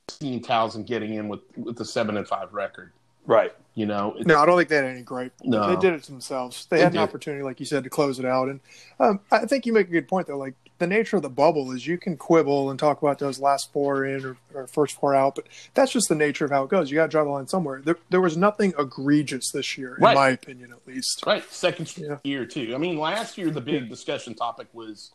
[0.10, 2.94] seeing Towson getting in with with the seven and five record,
[3.28, 3.54] Right.
[3.76, 5.34] you know, No, I don't think they had any gripe.
[5.44, 5.70] No.
[5.76, 6.66] They did it to themselves.
[6.66, 6.98] They, They had did.
[6.98, 8.48] an opportunity, like you said, to close it out.
[8.50, 8.60] And
[9.00, 10.38] um, I think you make a good point, though.
[10.38, 13.72] Like the nature of the bubble is you can quibble and talk about those last
[13.74, 16.70] four in or, or first four out, but that's just the nature of how it
[16.70, 16.90] goes.
[16.90, 17.82] You got to draw the line somewhere.
[17.84, 21.24] There, there was nothing egregious this year, in my opinion, at least.
[21.28, 22.18] Right, second Yeah.
[22.24, 22.74] year too.
[22.74, 25.12] I mean, last year the big discussion topic was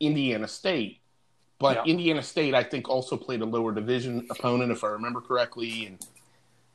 [0.00, 0.98] Indiana State,
[1.58, 1.92] but Yeah.
[1.92, 5.98] Indiana State I think also played a lower division opponent if I remember correctly, and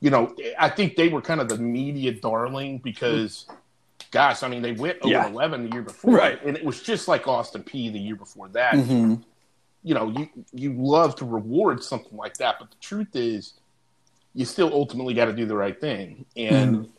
[0.02, 3.46] you know I think they were kind of the media darling because,
[4.12, 5.28] gosh, I mean they went over Yeah.
[5.28, 6.44] eleven the year before, Right.
[6.44, 8.74] And it was just like Austin Peay the year before that.
[8.76, 9.16] Mm-hmm.
[9.84, 13.54] You know, you you love to reward something like that, but the truth is,
[14.34, 16.90] you still ultimately got to do the right thing, and.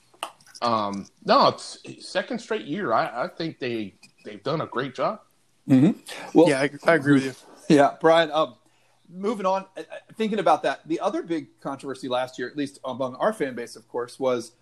[0.63, 2.93] Um, no, it's second straight year.
[2.93, 3.95] I, I think they
[4.27, 5.21] they've done a great job.
[5.67, 5.99] Mm-hmm.
[6.35, 7.77] Well, Yeah, I, I agree with you.
[7.77, 8.31] Yeah, Brian.
[8.31, 8.57] Um,
[9.12, 9.66] moving on.
[9.77, 13.33] I- I- thinking about that, the other big controversy last year, at least among our
[13.33, 14.53] fan base, of course, was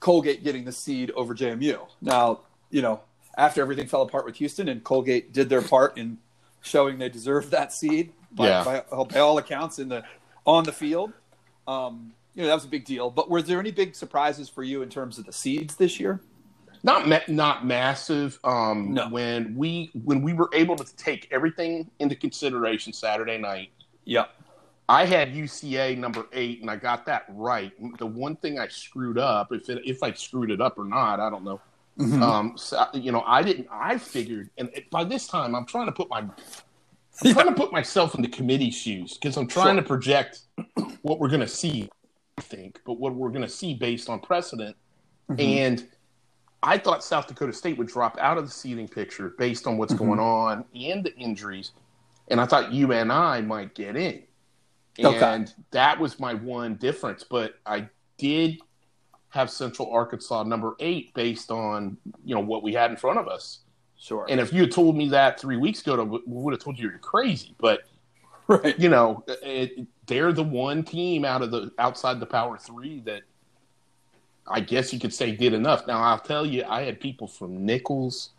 [0.00, 1.86] Colgate getting the seed over JMU.
[2.00, 3.00] Now, you know,
[3.36, 6.18] after everything fell apart with Houston and Colgate did their part in
[6.62, 8.64] showing they deserved that seed by, Yeah.
[8.64, 10.04] by, by all accounts in the
[10.46, 11.12] on the field.
[11.68, 13.10] Um, you know, that was a big deal.
[13.10, 16.20] But were there any big surprises for you in terms of the seeds this year?
[16.82, 18.38] not ma- not massive.
[18.42, 19.06] Um, No.
[19.10, 23.70] When we when we were able to take everything into consideration Saturday night,
[24.10, 24.24] Yeah.
[24.88, 27.70] I had UCA number eight, and I got that right.
[27.98, 31.20] The one thing I screwed up, if it, if I screwed it up or not,
[31.20, 31.60] I don't know.
[31.96, 32.20] Mm-hmm.
[32.20, 33.68] Um, so, you know, I didn't.
[33.70, 37.70] I figured, and by this time, I'm trying to put my I'm trying to put
[37.70, 39.82] myself in the committee shoes because I'm trying Sure.
[39.82, 40.40] to project
[41.02, 41.88] what we're going to see.
[42.38, 44.74] I think, but what we're going to see based on precedent,
[45.30, 45.40] Mm-hmm.
[45.40, 45.86] and
[46.64, 49.92] I thought South Dakota State would drop out of the seeding picture based on what's
[49.94, 50.04] Mm-hmm.
[50.06, 51.70] going on and the injuries,
[52.30, 54.22] and I thought UNI might get in,
[54.98, 55.18] Okay.
[55.22, 57.24] and that was my one difference.
[57.24, 58.58] But I did
[59.30, 63.28] have Central Arkansas number eight based on you know what we had in front of
[63.28, 63.60] us.
[63.98, 64.26] Sure.
[64.30, 66.78] And if you had told me that three weeks ago, I w- would have told
[66.78, 67.54] you you're crazy.
[67.58, 67.80] But
[68.48, 68.78] right.
[68.78, 73.22] you know, it, they're the one team out of the outside the Power Three that
[74.46, 75.86] I guess you could say did enough.
[75.86, 78.30] Now I'll tell you, I had people from Nicholls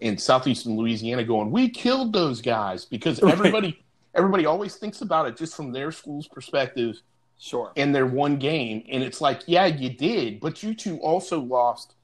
[0.00, 3.32] in southeastern Louisiana going, "We killed those guys," because Right.
[3.32, 3.80] everybody
[4.14, 6.96] everybody always thinks about it just from their school's perspective
[7.38, 7.72] Sure.
[7.74, 11.94] in their one game, and it's like, yeah, you did, but you two also lost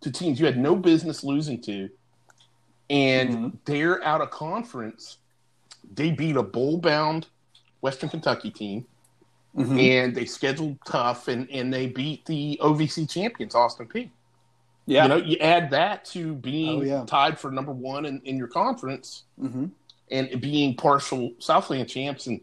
[0.00, 1.90] to teams you had no business losing to,
[2.90, 3.52] and Mhm.
[3.66, 5.18] they're out of conference.
[5.94, 7.26] They beat a bowl-bound
[7.82, 8.86] Western Kentucky team,
[9.56, 9.78] Mhm.
[9.78, 14.10] and they scheduled tough, and and they beat the OVC champions, Austin Peay.
[14.88, 15.02] Yeah.
[15.04, 17.04] You know, you add that to being Oh, yeah.
[17.06, 19.66] tied for number one in, in your conference, hmm
[20.10, 22.40] and being partial Southland champs and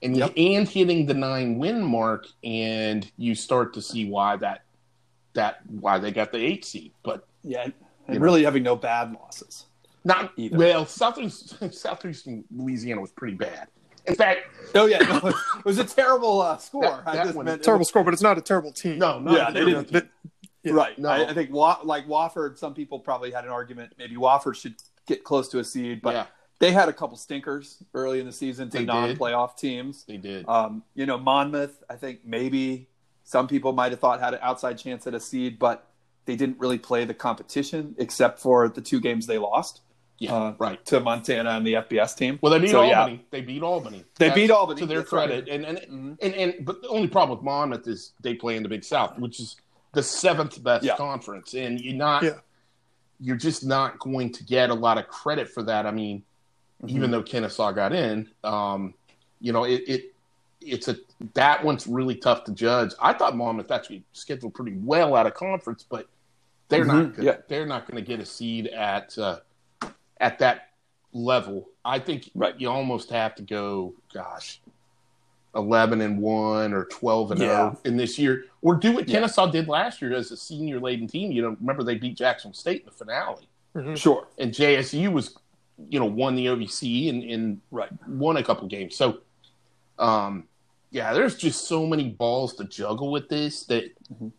[0.00, 0.32] and Yep.
[0.36, 4.62] and hitting the nine win mark, and you start to see why that
[5.32, 7.64] that why they got the eight seed, but Yeah.
[7.64, 7.72] And
[8.08, 8.20] You know.
[8.20, 9.66] really having no bad losses.
[10.04, 10.56] not Either.
[10.56, 10.86] well.
[10.86, 13.66] Southeastern Southeastern Louisiana was pretty bad.
[14.06, 14.40] In fact,
[14.76, 16.82] Oh yeah, no, it was a terrible uh, score.
[16.82, 18.98] That- I that just one- meant Terrible was- score, but it's not a terrible team.
[18.98, 20.08] no, no, Yeah, they didn't- But-
[20.64, 20.72] Yeah.
[20.72, 20.98] Right.
[20.98, 21.10] No.
[21.10, 23.92] I, I think Wa- like Wofford, some people probably had an argument.
[23.98, 24.74] Maybe Wofford should
[25.06, 26.26] get close to a seed, but yeah,
[26.58, 30.04] they had a couple stinkers early in the season to They non-playoff teams.
[30.08, 30.48] they did.
[30.48, 32.88] Um, you know, Monmouth, I think maybe
[33.24, 35.86] some people might have thought had an outside chance at a seed, but
[36.24, 39.82] they didn't really play the competition except for the two games they lost
[40.18, 40.82] yeah, uh, right.
[40.86, 42.38] to Montana and the FBS team.
[42.40, 43.00] Well, they beat So, yeah.
[43.00, 43.26] Albany.
[43.30, 44.04] They beat Albany.
[44.18, 45.26] They That's beat Albany, to their that's right.
[45.28, 46.16] credit, and and, Mhm.
[46.22, 49.18] and and but the only problem with Monmouth is they play in the Big South,
[49.18, 49.56] which is
[49.94, 50.96] the seventh best Yeah.
[50.96, 52.22] conference, and you're not.
[52.22, 52.38] Yeah.
[53.20, 55.86] You're just not going to get a lot of credit for that.
[55.86, 56.22] I mean,
[56.82, 56.96] Mm-hmm.
[56.96, 58.94] even though Kennesaw got in, um,
[59.40, 60.14] you know, it, it
[60.60, 60.96] it's a
[61.34, 62.90] that one's really tough to judge.
[63.00, 66.08] I thought Monmouth actually scheduled pretty well out of conference, but
[66.68, 67.14] they're not Mhm.
[67.16, 67.24] good.
[67.24, 67.36] Yeah.
[67.48, 69.38] they're not going to get a seed at uh,
[70.20, 70.70] at that
[71.12, 71.68] level.
[71.84, 72.58] I think Right.
[72.60, 74.60] you almost have to go, gosh,
[75.56, 77.46] eleven and one or twelve and Yeah.
[77.46, 79.16] zero in this year, or do what Yeah.
[79.20, 81.30] Kennesaw did last year as a senior laden team.
[81.32, 83.96] You know, remember they beat Jackson State in the finale, Mhm.
[83.96, 84.26] Sure.
[84.38, 85.36] and JSU was,
[85.88, 87.90] you know, won the OVC and, and Right.
[88.08, 88.96] won a couple games.
[88.96, 89.18] So,
[89.98, 90.44] um,
[90.90, 94.32] yeah, there's just so many balls to juggle with this that Mhm.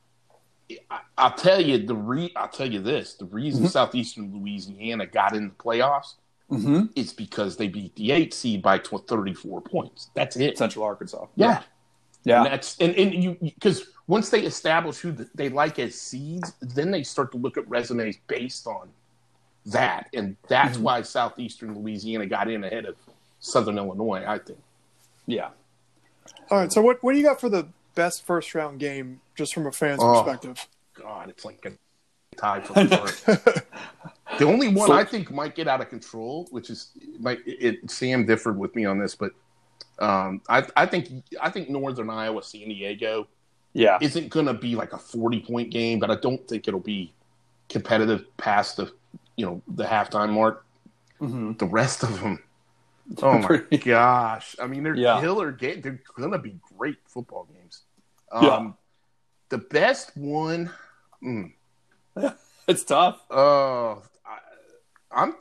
[0.90, 2.32] I, I'll tell you the re.
[2.36, 3.70] I'll tell you this: the reason Mhm.
[3.70, 6.16] Southeastern Louisiana got in the playoffs
[6.52, 6.86] Mm-hmm.
[6.96, 10.10] is because they beat the eight seed by tw- 34 points.
[10.14, 10.58] That's it.
[10.60, 11.26] Central Arkansas.
[11.36, 11.64] Yeah,
[12.24, 12.44] Yeah.
[12.44, 16.92] and that's and, and you because once they establish who they like as seeds, then
[16.92, 18.90] they start to look at resumes based on
[19.66, 20.82] that, and that's Mhm.
[20.82, 22.96] why Southeastern Louisiana got in ahead of
[23.40, 24.24] Southern Illinois.
[24.28, 24.60] I think.
[25.26, 25.50] yeah.
[26.52, 26.72] All right.
[26.72, 29.72] So what what do you got for the best first round game, just from a
[29.72, 30.22] fan's Oh.
[30.22, 30.68] perspective?
[30.94, 31.72] God, it's like a
[32.38, 33.66] tie for the heart.
[34.38, 37.90] The only one So- I think might get out of control, which is might it,
[37.90, 39.32] Sam differed with me on this, but
[40.00, 41.10] um, I, I think
[41.42, 43.28] I think Northern Iowa San Diego
[43.74, 43.98] Yeah.
[44.02, 47.14] isn't going to be like a forty point game, but I don't think it'll be
[47.70, 48.92] competitive past the
[49.38, 50.66] you know the halftime mark.
[51.22, 51.54] Mm-hmm.
[51.54, 52.44] The rest of them,
[53.24, 54.56] oh my gosh!
[54.62, 55.22] I mean, they're Yeah.
[55.22, 55.80] killer game.
[55.82, 57.84] They're going to be great football games.
[58.34, 58.50] Yeah.
[58.50, 58.78] Um,
[59.50, 60.72] The best one.
[61.24, 61.54] mm,
[62.68, 63.22] It's tough.
[63.30, 64.02] Oh,
[65.16, 65.36] I'm.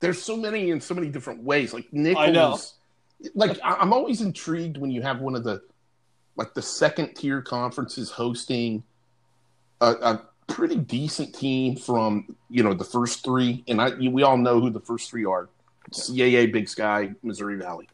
[0.00, 1.72] There's so many in so many different ways.
[1.72, 2.58] Like Nicholls, I know.
[3.34, 5.62] like I'm always intrigued when you have one of the,
[6.36, 8.82] like the second tier conferences hosting
[9.80, 14.36] a, a pretty decent team from you know the first three, and I we all
[14.36, 15.48] know who the first three are:
[15.92, 17.88] CAA, Big Sky, Missouri Valley.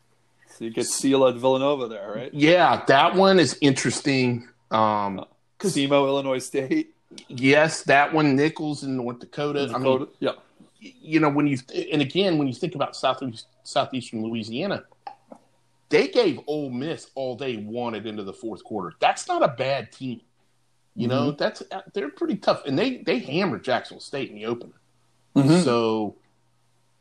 [0.48, 2.34] So you get Sela and Villanova there, right?
[2.34, 4.48] Yeah, that one is interesting.
[4.70, 5.24] Um,
[5.58, 6.94] Casimo, Illinois State.
[7.28, 9.70] Yes, that one Nicholls in North Dakota.
[9.74, 10.32] I mean, yeah.
[10.78, 11.58] you know when you
[11.92, 14.84] and again when you think about southeast southeastern Louisiana,
[15.88, 18.94] they gave Ole Miss all they wanted into the fourth quarter.
[19.00, 20.20] That's not a bad team.
[20.94, 21.62] You know, that's
[21.94, 24.74] they're pretty tough, and they they hammered Jacksonville State in the opener.
[25.36, 25.62] Mhm.
[25.64, 26.16] So,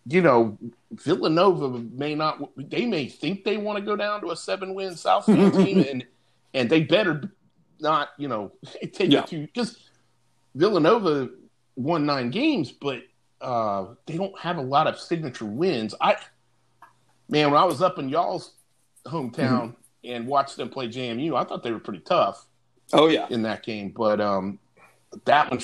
[0.06, 0.58] you know,
[0.92, 2.40] Villanova may not.
[2.56, 6.06] They may think they want to go down to a seven win South team, and
[6.54, 7.32] and they better
[7.80, 8.10] not.
[8.18, 8.52] You know,
[8.94, 9.20] take Yeah.
[9.22, 9.78] it to because
[10.56, 11.30] Villanova
[11.76, 13.04] won nine games, but
[13.42, 15.96] uh, they don't have a lot of signature wins.
[16.02, 16.16] I
[17.30, 18.54] man, when I was up in y'all's
[19.06, 22.46] hometown and watched them play JMU, I thought they were pretty tough
[22.94, 23.28] Oh yeah.
[23.30, 23.94] in that game.
[23.96, 24.60] But um,
[25.26, 25.60] that one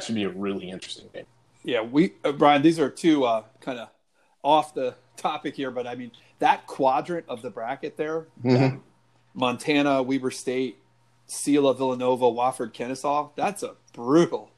[0.00, 1.26] should be a really interesting game.
[1.62, 2.60] Yeah, we uh, Brian.
[2.62, 3.88] These are two uh, kind of
[4.42, 8.80] off the topic here, but I mean that quadrant of the bracket there: Mhm.
[9.32, 10.78] Montana, Weber State,
[11.26, 13.30] Sela, Villanova, Wofford, Kennesaw.
[13.36, 14.50] That's a brutal.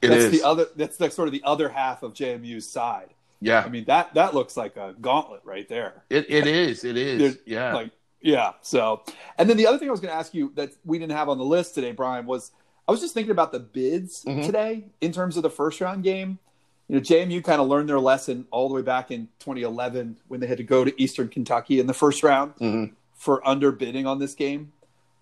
[0.00, 0.30] It that's is.
[0.32, 0.66] the other.
[0.76, 3.10] That's the sort of the other half of JMU's side.
[3.40, 6.04] yeah, I mean that that looks like a gauntlet right there.
[6.08, 6.84] it, it is.
[6.84, 7.38] It is.
[7.46, 7.74] Yeah.
[7.74, 7.90] Like
[8.22, 8.52] yeah.
[8.62, 9.02] So,
[9.36, 11.28] and then the other thing I was going to ask you that we didn't have
[11.28, 12.52] on the list today, Brian, was
[12.88, 14.44] I was just thinking about the bids Mhm.
[14.46, 16.38] today in terms of the first round game.
[16.88, 20.40] You know, JMU kind of learned their lesson all the way back in 2011 when
[20.40, 22.92] they had to go to Eastern Kentucky in the first round Mhm.
[23.14, 24.72] for underbidding on this game.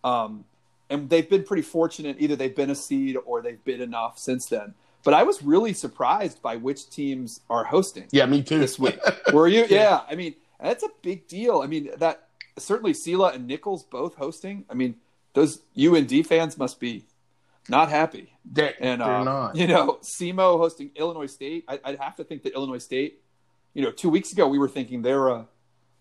[0.02, 0.44] Um,
[0.92, 2.16] and they've been pretty fortunate.
[2.20, 4.74] Either they've been a seed or they've been enough since then.
[5.05, 8.59] But I was really surprised by which teams are hosting Yeah, me too.
[8.61, 8.98] this week.
[9.33, 9.64] Were you?
[9.68, 10.02] Yeah.
[10.09, 11.61] I mean, that's a big deal.
[11.61, 12.28] I mean, that
[12.59, 14.64] certainly Sela and Nicholls both hosting.
[14.70, 14.94] I mean,
[15.35, 17.05] those UND fans must be
[17.68, 18.33] not happy.
[18.44, 19.57] They, And they're uh, not.
[19.57, 21.64] you know, SEMO hosting Illinois State.
[21.66, 23.20] I, I'd have to think that Illinois State.
[23.74, 25.46] You know, two weeks ago we were thinking they're a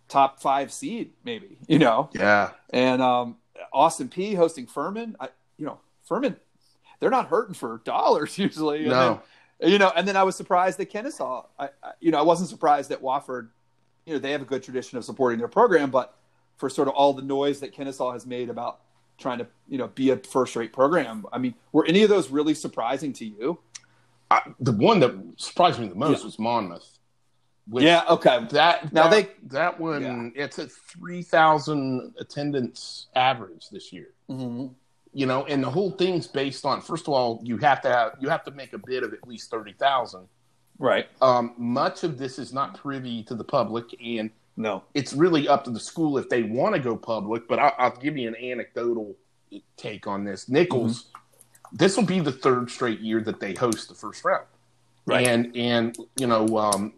[0.10, 1.58] top five seed, maybe.
[1.68, 2.52] You know, Yeah.
[2.72, 3.38] and um,
[3.74, 5.16] Austin Peay hosting Furman.
[5.20, 6.36] I, you know, Furman,
[7.00, 8.86] they're not hurting for dollars usually.
[8.86, 9.22] No.
[9.60, 11.46] then, you know, and then I was surprised that Kennesaw.
[11.60, 13.50] I, I, you know, I wasn't surprised that Wofford.
[14.06, 16.16] You know, they have a good tradition of supporting their program, but
[16.58, 18.80] for sort of all the noise that Kennesaw has made about
[19.20, 21.26] trying to, you know, be a first-rate program.
[21.32, 23.60] I mean, were any of those really surprising to you?
[24.32, 26.26] I, the one that surprised me the most Yeah.
[26.26, 26.98] was Monmouth.
[27.68, 28.04] Which- yeah.
[28.10, 28.46] Okay.
[28.52, 34.10] That Now that, that one it's a three thousand attendance average this year.
[34.30, 34.68] Mm-hmm.
[35.14, 38.14] You know, and the whole thing's based on first of all, you have to have
[38.20, 40.28] you have to make a bid of at least thirty thousand.
[40.80, 41.08] Right.
[41.22, 44.84] Um, much of this is not privy to the public, and No.
[44.96, 47.48] it's really up to the school if they want to go public.
[47.48, 49.16] But I'll, I'll give you an anecdotal
[49.78, 50.50] take on this.
[50.50, 51.76] Nicholls, Mm-hmm.
[51.78, 54.46] this will be the third straight year that they host the first round,
[55.06, 55.28] Right.
[55.28, 56.94] and and you know um,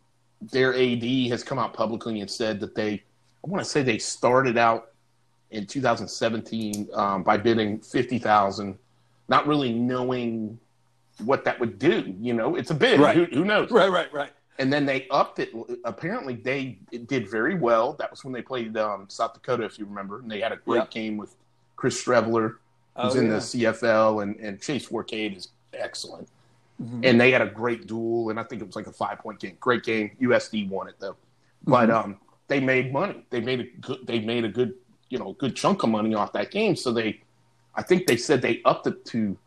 [0.51, 3.03] their AD has come out publicly and said that they,
[3.45, 4.91] I want to say they started out
[5.51, 8.77] in 2017 um, by bidding fifty thousand,
[9.27, 10.59] not really knowing
[11.23, 12.15] what that would do.
[12.19, 12.99] You know, it's a bid.
[12.99, 13.15] Right.
[13.15, 13.69] Who, who knows?
[13.71, 13.91] Right.
[13.91, 14.11] Right.
[14.13, 14.31] Right.
[14.59, 15.51] and then they upped it.
[15.85, 17.93] Apparently, they did very well.
[17.93, 20.57] That was when they played um, South Dakota, if you remember, and they had a
[20.57, 21.35] great game with
[21.75, 22.55] Chris Streveler,
[22.99, 23.33] who's Oh, in yeah.
[23.33, 26.27] the CFL, and, and Chase Fourcade is excellent.
[26.81, 27.05] Mhm.
[27.05, 29.39] And they had a great duel, and I think it was like a five point
[29.39, 29.57] game.
[29.59, 30.11] Great game.
[30.21, 31.15] USD won it though,
[31.65, 32.11] but Mm-hmm.
[32.11, 33.23] um, they made money.
[33.29, 34.05] They made a good.
[34.07, 34.73] They made a good,
[35.09, 36.75] you know, good chunk of money off that game.
[36.75, 37.21] So they,
[37.75, 39.37] I think they said they upped it to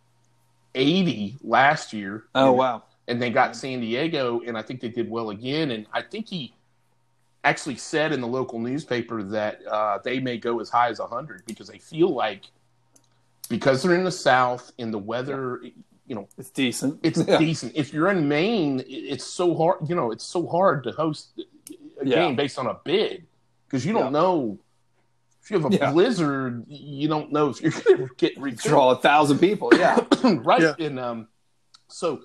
[0.75, 2.25] eighty last year.
[2.35, 2.83] Oh And- wow.
[3.09, 5.71] and they got San Diego, and I think they did well again.
[5.73, 6.55] And I think he
[7.45, 11.45] actually said in the local newspaper that uh, they may go as high as 100
[11.47, 12.43] because they feel like
[13.49, 15.63] because they're in the South and the weather,
[16.07, 17.01] you know, It's decent.
[17.03, 17.39] it's Yeah.
[17.39, 17.73] decent.
[17.75, 19.89] If you're in Maine, it's so hard.
[19.89, 21.31] You know, it's so hard to host
[22.01, 22.17] a Yeah.
[22.27, 23.27] game based on a bid
[23.67, 24.21] because you don't Yeah.
[24.21, 24.59] know.
[25.43, 28.97] If you have a blizzard, you don't know if you're going to get Draw a
[28.97, 29.71] thousand people.
[29.77, 30.05] Yeah.
[30.25, 30.79] right.
[30.81, 31.29] And um,
[31.89, 32.21] so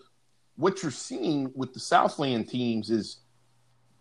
[0.56, 3.18] what you're seeing with the Southland teams is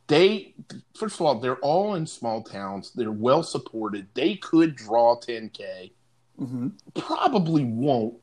[0.06, 0.54] they,
[0.96, 2.92] first of all, they're all in small towns.
[2.94, 4.08] They're well supported.
[4.14, 5.92] They could draw 10K.
[6.38, 8.14] hmm Probably won't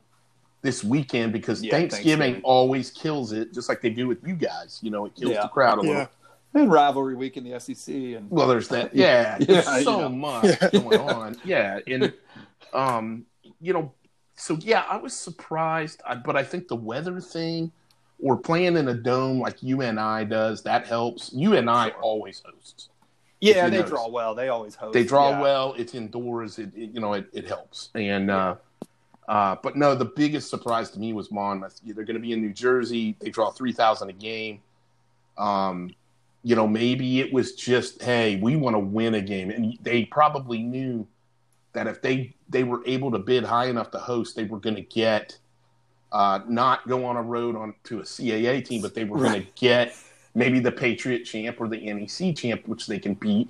[0.62, 2.42] this weekend because Yeah, Thanksgiving, Thanksgiving.
[2.44, 4.80] always kills it, just like they do with you guys.
[4.82, 5.42] You know, it kills Yeah.
[5.42, 5.96] the crowd a little.
[5.96, 6.06] Yeah.
[6.54, 8.94] And rivalry week in the SEC and Well, there's that.
[8.94, 10.08] Yeah, Yeah, there's you so know.
[10.08, 10.70] much Yeah.
[10.80, 11.36] going on.
[11.44, 12.12] Yeah, and
[12.72, 13.24] um,
[13.60, 13.92] you know,
[14.34, 17.70] so yeah, I was surprised, I- but I think the weather thing,
[18.20, 21.32] or playing in a dome like UNI does, that helps.
[21.32, 22.88] You and UNI always hosts.
[23.40, 23.90] yeah, they notice.
[23.90, 24.34] draw well.
[24.34, 24.92] They always host.
[24.94, 25.40] They draw yeah.
[25.40, 25.74] well.
[25.78, 26.58] It's indoors.
[26.58, 27.90] It, it- you know it, it helps.
[27.94, 28.56] And uh,
[29.28, 31.80] uh, but no, the biggest surprise to me was Monmouth.
[31.84, 33.14] They're going to be in New Jersey.
[33.20, 34.60] They draw three thousand a game.
[35.36, 35.94] Um,
[36.42, 40.04] you know, maybe it was just, hey, we want to win a game, and they
[40.04, 41.06] probably knew
[41.74, 44.76] that if they they were able to bid high enough to host, they were going
[44.76, 45.36] to get
[46.10, 49.42] uh, not go on a road on to a CAA team, but they were going
[49.44, 49.94] to get
[50.34, 53.48] maybe the Patriot champ or the NEC champ, which they can beat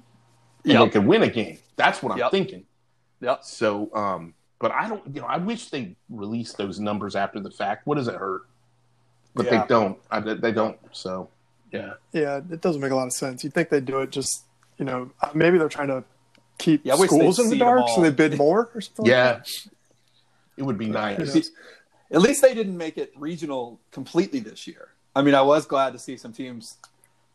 [0.65, 0.81] and Yep.
[0.83, 1.59] they can win a game.
[1.77, 2.31] That's what I'm Yep.
[2.33, 2.65] thinking.
[3.21, 3.45] Yep.
[3.45, 7.51] So, um, but I don't, you know, I wish they released those numbers after the
[7.51, 7.87] fact.
[7.87, 8.43] What does it hurt?
[9.35, 9.61] But Yeah.
[9.63, 9.99] they don't.
[10.11, 10.79] I, they don't.
[10.93, 11.29] So,
[11.73, 11.95] yeah.
[12.13, 13.45] Yeah, it doesn't make a lot of sense.
[13.45, 14.45] You'd think they'd do it just,
[14.79, 16.03] you know, uh, maybe they're trying to
[16.59, 19.05] keep Yeah, schools in the dark so they bid more or something.
[19.05, 19.33] like Yeah.
[19.35, 19.49] that.
[20.57, 21.19] It would be Who nice.
[21.35, 21.51] knows?
[22.11, 24.89] At least they didn't make it regional completely this year.
[25.15, 26.79] I mean, I was glad to see some teams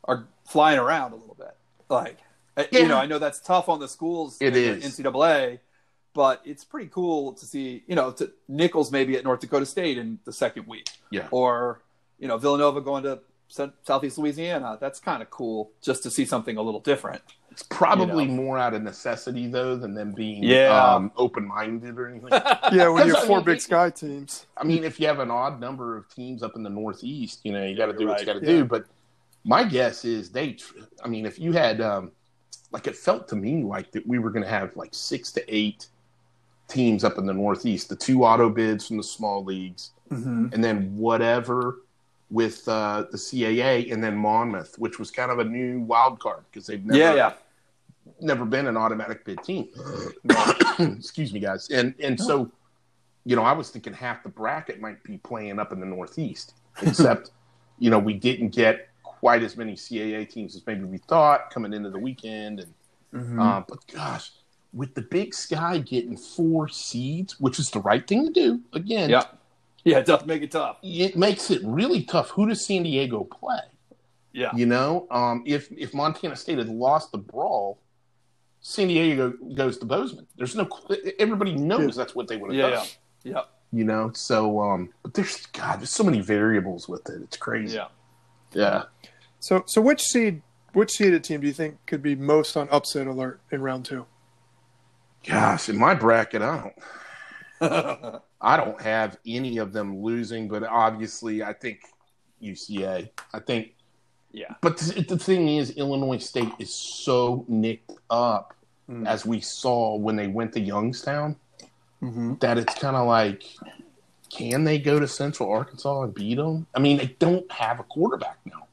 [0.05, 1.55] are flying around a little bit.
[1.89, 2.17] Like,
[2.57, 2.79] uh, Yeah.
[2.81, 4.37] you know, I know that's tough on the schools.
[4.41, 4.85] It in the.
[4.85, 5.59] NCAA,
[6.13, 7.83] but it's pretty cool to see.
[7.87, 11.27] You know, to Nicholls maybe at North Dakota State in the second week, Yeah.
[11.31, 11.81] or
[12.19, 13.19] you know Villanova going to
[13.83, 14.77] Southeast Louisiana.
[14.81, 17.21] That's kind of cool just to see something a little different.
[17.51, 18.35] It's probably You know.
[18.41, 20.69] more out of necessity, though, than them being Yeah.
[20.95, 22.29] um, open minded or anything.
[22.71, 24.47] Yeah, when you Because, have I four mean, Big Sky teams.
[24.57, 27.51] I mean, if you have an odd number of teams up in the Northeast, you
[27.51, 28.45] know, you got to do what you got to Yeah.
[28.47, 28.65] do.
[28.65, 28.85] But
[29.43, 32.11] my guess is they, tr- I mean, if you had, um,
[32.71, 35.43] like, it felt to me like that we were going to have like six to
[35.55, 35.89] eight
[36.73, 40.47] teams up in the Northeast, the two auto bids from the small leagues, Mm-hmm.
[40.53, 41.79] and then whatever
[42.29, 46.43] with uh, the CAA, and then Monmouth, which was kind of a new wild card
[46.51, 47.33] because they've never, Yeah, yeah.
[48.21, 49.69] never been an automatic bid team.
[50.79, 51.69] Excuse me, guys.
[51.69, 52.51] And and so,
[53.25, 56.53] you know, I was thinking half the bracket might be playing up in the Northeast,
[56.81, 57.31] except,
[57.79, 61.73] you know, we didn't get quite as many CAA teams as maybe we thought coming
[61.73, 62.59] into the weekend.
[62.59, 62.73] And
[63.13, 63.39] Mm-hmm.
[63.39, 64.31] uh, but gosh,
[64.73, 69.09] with the Big Sky getting four seeds, which is the right thing to do, again,
[69.09, 69.23] Yeah.
[69.85, 70.77] Yeah, it does make it tough.
[70.81, 72.29] it makes it really tough.
[72.29, 73.59] Who does San Diego play?
[74.31, 74.49] Yeah.
[74.55, 77.77] You know, um, if if Montana State had lost the brawl,
[78.61, 80.25] San Diego goes to Bozeman.
[80.37, 80.67] There's no
[81.19, 82.87] everybody knows that's what they would have Yeah, done.
[83.23, 83.31] yeah.
[83.33, 83.41] Yeah.
[83.73, 87.21] You know, so um, but there's God, there's so many variables with it.
[87.21, 87.75] It's crazy.
[87.75, 87.87] Yeah.
[88.53, 88.83] Yeah.
[89.41, 93.05] So, so which seed, which seeded team do you think could be most on upset
[93.07, 94.05] alert in round two?
[95.27, 96.71] Gosh, in my bracket, I
[97.61, 101.79] don't I don't have any of them losing, but obviously I think
[102.41, 103.09] UCA.
[103.33, 103.73] I think
[104.31, 104.55] yeah.
[104.61, 108.53] But the, the thing is, Illinois State is so nicked up,
[108.89, 109.07] Mm.
[109.07, 111.37] as we saw when they went to Youngstown,
[112.01, 112.33] Mm-hmm.
[112.41, 113.43] that it's kind of like,
[114.29, 116.67] can they go to Central Arkansas and beat them?
[116.75, 118.67] I mean, they don't have a quarterback now.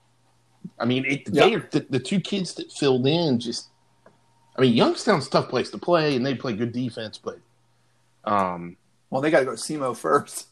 [0.81, 1.61] I mean, it, they Yeah.
[1.71, 3.69] the, the two kids that filled in just.
[4.61, 7.39] I mean, Youngstown's a tough place to play, and they play good defense, but.
[8.25, 8.77] Um,
[9.09, 10.49] Well, they got to go to SEMO first.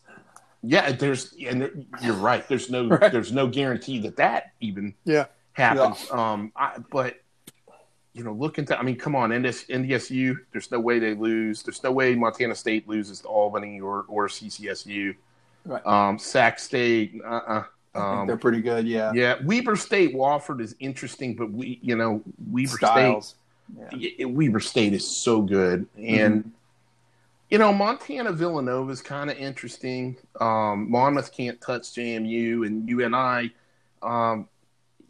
[0.63, 2.49] yeah, there's and there, you're right.
[2.49, 3.13] There's no Right.
[3.13, 6.11] there's no guarantee that that even Yeah, happens.
[6.11, 7.17] Um, I, but
[8.15, 8.79] you know, look into.
[8.79, 10.37] I mean, come on, NDS, NDSU.
[10.53, 11.63] There's no way they lose.
[11.63, 15.15] There's no way Montana State loses to Albany or or CCSU.
[15.67, 15.87] Right.
[15.87, 17.21] Um, Sac State.
[17.23, 17.29] Uh.
[17.29, 18.87] uh think Um, they're pretty good.
[18.89, 19.13] Yeah.
[19.15, 23.29] yeah, Weber State Wofford is interesting, but we, you know, Weber Styles.
[23.29, 23.39] State,
[23.93, 26.53] y- Weber State is so good, and
[27.51, 30.17] you know, Montana Villanova is kind of interesting.
[30.41, 33.53] Um, Monmouth can't touch JMU, and UNI.
[34.03, 34.49] Um,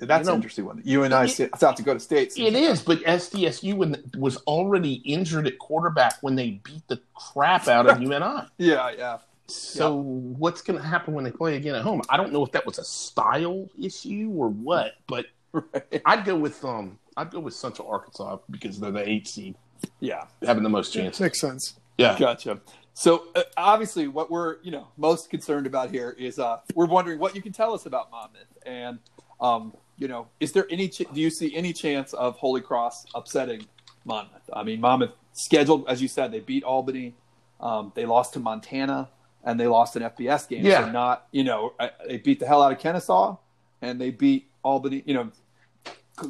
[0.00, 0.80] That's You know- an interesting one.
[0.84, 2.32] You and I It- South Dakota State.
[2.36, 3.76] It is, but SDSU
[4.16, 8.42] was already injured at quarterback when they beat the crap out of UNI.
[8.58, 9.18] Yeah, yeah.
[9.48, 12.02] So what's going to happen when they play again at home?
[12.08, 16.02] I don't know if that was a style issue or what, but Right.
[16.04, 19.56] I'd go with um I'd go with Central Arkansas because they're the eight seed,
[20.00, 20.24] Yeah.
[20.42, 21.18] having the most chance.
[21.20, 21.74] makes sense.
[21.98, 22.60] Yeah, Gotcha.
[22.94, 27.18] So uh, obviously, what we're you know most concerned about here is uh, we're wondering
[27.20, 28.98] what you can tell us about Monmouth, and
[29.40, 33.06] um, you know, is there any ch- do you see any chance of Holy Cross
[33.14, 33.66] upsetting
[34.04, 34.48] Monmouth?
[34.52, 37.14] I mean, Monmouth scheduled as you said, they beat Albany,
[37.60, 39.08] um, they lost to Montana,
[39.44, 40.66] and they lost an FBS game.
[40.66, 40.86] Yeah.
[40.86, 43.36] So not you know uh, they beat the hell out of Kennesaw,
[43.80, 45.04] and they beat Albany.
[45.06, 45.30] You know,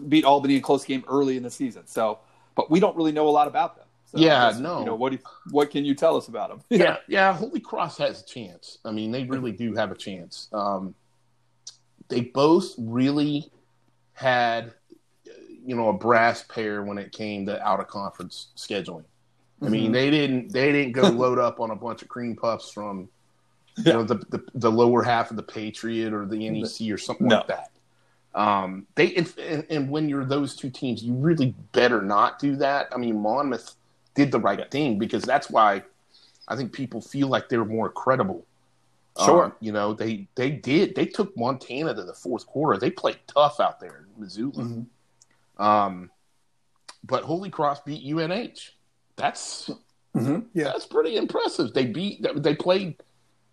[0.09, 1.87] beat Albany in close game early in the season.
[1.87, 2.19] So,
[2.55, 3.85] but we don't really know a lot about them.
[4.07, 4.81] So Yeah, no.
[4.81, 5.11] You know what?
[5.11, 6.61] Do you, what can you tell us about them?
[6.81, 7.33] yeah, yeah.
[7.35, 8.79] Holy Cross has a chance.
[8.85, 10.49] I mean, they really do have a chance.
[10.53, 10.95] Um,
[12.09, 13.51] they both really
[14.15, 14.73] had,
[15.65, 19.05] you know, a brass pair when it came to out of conference scheduling.
[19.61, 22.71] I mean, they didn't they didn't go load up on a bunch of cream puffs
[22.71, 23.09] from
[23.77, 27.27] you know the, the the lower half of the Patriot or the NEC or something
[27.27, 27.37] No.
[27.39, 27.71] like that.
[28.39, 32.87] Um, they and, and, when you're those two teams, you really better not do that.
[32.95, 33.75] I mean, Monmouth
[34.15, 35.83] did the right thing because that's why
[36.47, 38.47] I think people feel like they're more credible
[39.25, 39.47] Sure.
[39.47, 40.95] Um, you know, they they did.
[40.95, 42.79] They took Montana to the fourth quarter.
[42.79, 44.65] They played tough out there in Missoula.
[44.65, 44.87] Mhm.
[45.59, 46.11] Um,
[47.03, 48.75] but Holy Cross beat UNH.
[49.17, 49.71] That's
[50.15, 50.41] mm-hmm.
[50.55, 50.65] Yeah.
[50.65, 51.75] that's pretty impressive.
[51.75, 52.25] They beat.
[52.37, 53.03] They played.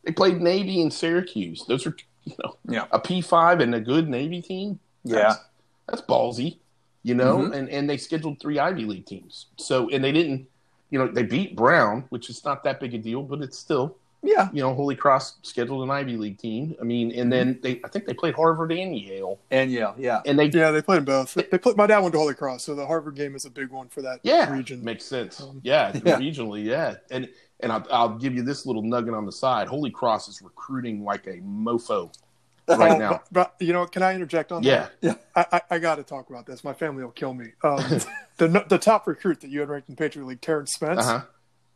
[0.03, 1.65] They played Navy and Syracuse.
[1.65, 1.95] Those are
[2.25, 2.85] you know Yeah.
[2.91, 4.79] a P five and a good Navy team.
[5.03, 5.15] Yeah.
[5.15, 5.39] That's,
[5.87, 6.57] that's ballsy.
[7.03, 7.55] You know, Mhm.
[7.55, 9.45] and and they scheduled three Ivy League teams.
[9.57, 10.47] So and they didn't.
[10.91, 13.95] You know, they beat Brown, which is not that big a deal, but it's still
[14.23, 14.49] Yeah.
[14.53, 16.75] you know, Holy Cross scheduled an Ivy League team.
[16.79, 20.21] I mean, and then they, I think they played Harvard and Yale, And yeah, yeah.
[20.25, 21.33] and they, yeah, Yeah, they played them both.
[21.33, 21.75] They played.
[21.77, 24.01] My dad went to Holy Cross, so the Harvard game is a big one for
[24.03, 24.83] that yeah, region.
[24.83, 25.41] makes sense.
[25.41, 26.17] Um, yeah, Yeah.
[26.19, 27.29] regionally, yeah, and
[27.61, 29.67] and I'll, I'll give you this little nugget on the side.
[29.67, 32.13] Holy Cross is recruiting like a mofo
[32.67, 33.09] right Oh, now.
[33.09, 35.21] But, but, you know, can I interject on Yeah, that?
[35.35, 36.63] I, I, I got to talk about this.
[36.63, 37.51] My family will kill me.
[37.63, 37.77] Um,
[38.37, 41.25] the the top recruit that you had ranked in Patriot League, Terrence Spence, uh huh.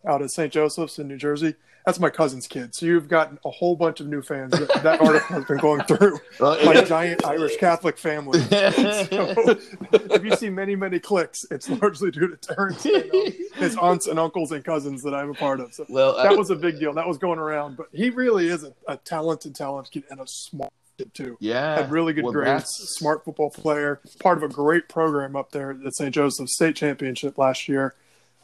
[0.06, 0.52] Out of St.
[0.52, 1.56] Joseph's in New Jersey.
[1.86, 2.76] That's my cousin's kid.
[2.76, 5.82] So you've gotten a whole bunch of new fans that, that article has been going
[5.84, 6.20] through.
[6.40, 8.40] My giant Irish Catholic family.
[8.50, 9.58] So,
[9.94, 13.02] if you see many, many clicks, it's largely due to Terrence um,
[13.56, 15.74] his aunts and uncles and cousins that I'm a part of.
[15.74, 16.94] So well, that I- was a big deal.
[16.94, 17.78] That was going around.
[17.78, 21.38] But he really is a, a talented, talented kid and a smart kid, too.
[21.40, 25.36] yeah, Had really good well, grades, that's- smart football player, part of a great program
[25.36, 26.14] up there at St.
[26.14, 27.96] Joseph's State Championship last year.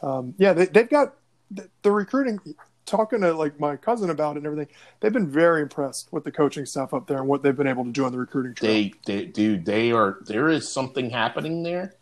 [0.01, 1.13] Um, yeah, they, they've got
[1.51, 2.39] the, the recruiting.
[2.85, 6.31] Talking to like my cousin about it and everything, they've been very impressed with the
[6.31, 8.71] coaching staff up there and what they've been able to do on the recruiting trail.
[8.71, 10.19] They, they, dude, they are.
[10.27, 11.95] There is something happening there,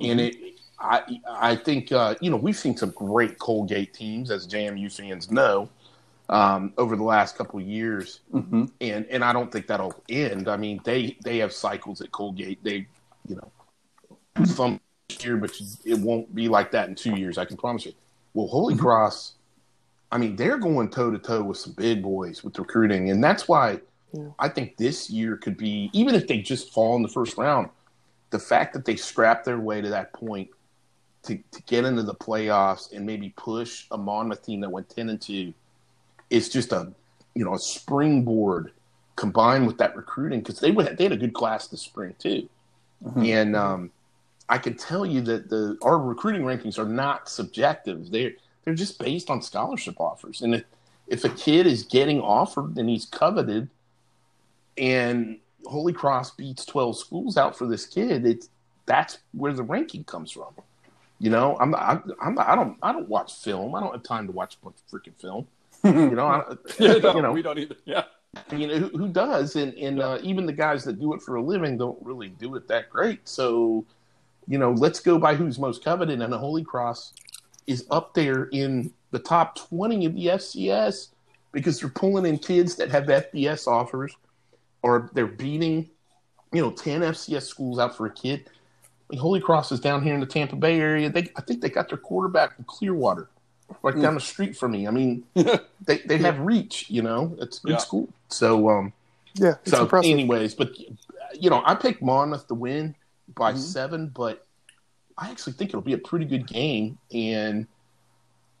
[0.00, 0.34] and it.
[0.80, 5.30] I, I think uh, you know we've seen some great Colgate teams, as JMU fans
[5.30, 5.68] know,
[6.28, 8.64] um, over the last couple of years, Mm-hmm.
[8.80, 10.48] and and I don't think that'll end.
[10.48, 12.62] I mean, they they have cycles at Colgate.
[12.64, 12.88] They,
[13.28, 14.80] you know, some
[15.22, 15.52] year, but
[15.84, 17.38] it won't be like that in two years.
[17.38, 17.92] I can promise you.
[18.36, 18.80] Well, Holy Mhm.
[18.80, 19.32] Cross,
[20.12, 23.48] I mean, they're going toe to toe with some big boys with recruiting, and that's
[23.48, 23.80] why
[24.12, 24.28] Yeah.
[24.38, 27.70] I think this year could be even if they just fall in the first round.
[28.30, 30.50] The fact that they scrap their way to that point
[31.22, 35.08] to, to get into the playoffs and maybe push a Monmouth team that went ten
[35.08, 35.54] and two
[36.28, 36.92] is just a
[37.34, 38.72] you know a springboard
[39.16, 42.48] combined with that recruiting because they would they had a good class this spring too,
[43.04, 43.26] Mhm.
[43.28, 43.90] and um,
[44.48, 48.10] I can tell you that the our recruiting rankings are not subjective.
[48.10, 48.32] They're
[48.64, 50.64] they're just based on scholarship offers, and if
[51.06, 53.68] if a kid is getting offered and he's coveted,
[54.76, 58.48] and Holy Cross beats twelve schools out for this kid, it's
[58.86, 60.54] that's where the ranking comes from.
[61.18, 63.74] You know, I'm not, I'm, not, I don't I don't watch film.
[63.74, 65.46] I don't have time to watch a bunch of freaking film.
[65.84, 66.42] You know, I,
[66.78, 67.76] yeah, no, you know, we don't either.
[67.84, 68.04] Yeah.
[68.52, 71.36] you know who, who does and, and uh, even the guys that do it for
[71.36, 73.82] a living don't really do it that great so
[74.48, 77.12] you know let's go by who's most coveted and the holy cross
[77.66, 81.08] is up there in the top 20 of the fcs
[81.52, 84.14] because they're pulling in kids that have fbs offers
[84.82, 85.88] or they're beating
[86.52, 88.48] you know 10 fcs schools out for a kid.
[89.12, 91.08] I holy cross is down here in the tampa bay area.
[91.08, 93.28] They, i think they got their quarterback from clearwater
[93.82, 94.86] right down the street from me.
[94.86, 97.36] I mean they, they have reach you know?
[97.40, 97.78] It's a good Yeah.
[97.78, 98.08] school.
[98.28, 98.92] So um
[99.34, 100.10] yeah, it's so, impressive.
[100.10, 100.70] anyways, but
[101.38, 102.94] you know, I picked Monmouth to win
[103.34, 103.58] by Mhm.
[103.58, 104.46] seven, but
[105.18, 107.66] I actually think it'll be a pretty good game, and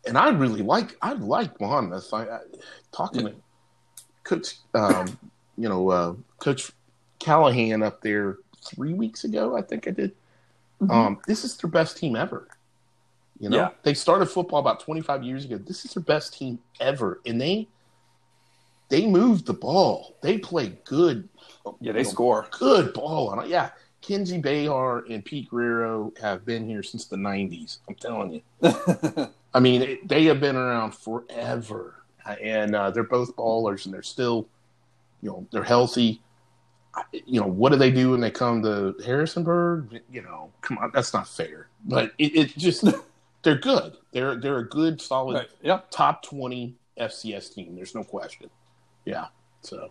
[0.06, 2.12] and I really like I like Monmouth.
[2.12, 2.40] I, I
[2.92, 3.32] talking Yeah.
[3.32, 3.36] to
[4.24, 5.18] Coach, um,
[5.56, 6.72] you know, uh, Coach
[7.18, 10.14] Callahan up there three weeks ago, I think I did.
[10.80, 10.90] Mhm.
[10.90, 12.48] Um, this is their best team ever.
[13.38, 13.70] You know, Yeah.
[13.82, 15.58] they started football about 25 years ago.
[15.58, 17.68] This is their best team ever, and they
[18.88, 20.16] they moved the ball.
[20.22, 21.28] They play good
[21.80, 22.46] Yeah, they know, score.
[22.56, 23.48] good ball on it.
[23.48, 23.70] Yeah,
[24.06, 27.78] Kenji Bahar and Pete Guerriero have been here since the '90s.
[27.88, 28.42] I'm telling you.
[29.54, 32.04] I mean, it, they have been around forever,
[32.40, 34.46] and uh, they're both ballers, and they're still,
[35.22, 36.20] you know, they're healthy.
[37.12, 40.00] You know, what do they do when they come to Harrisonburg?
[40.12, 41.68] You know, come on, that's not fair.
[41.84, 42.84] But it, it just
[43.42, 43.96] they're good.
[44.12, 45.48] They're they're a good, solid right.
[45.62, 45.80] Yeah.
[45.90, 47.74] top twenty FCS team.
[47.74, 48.50] There's no question.
[49.04, 49.26] Yeah.
[49.62, 49.90] So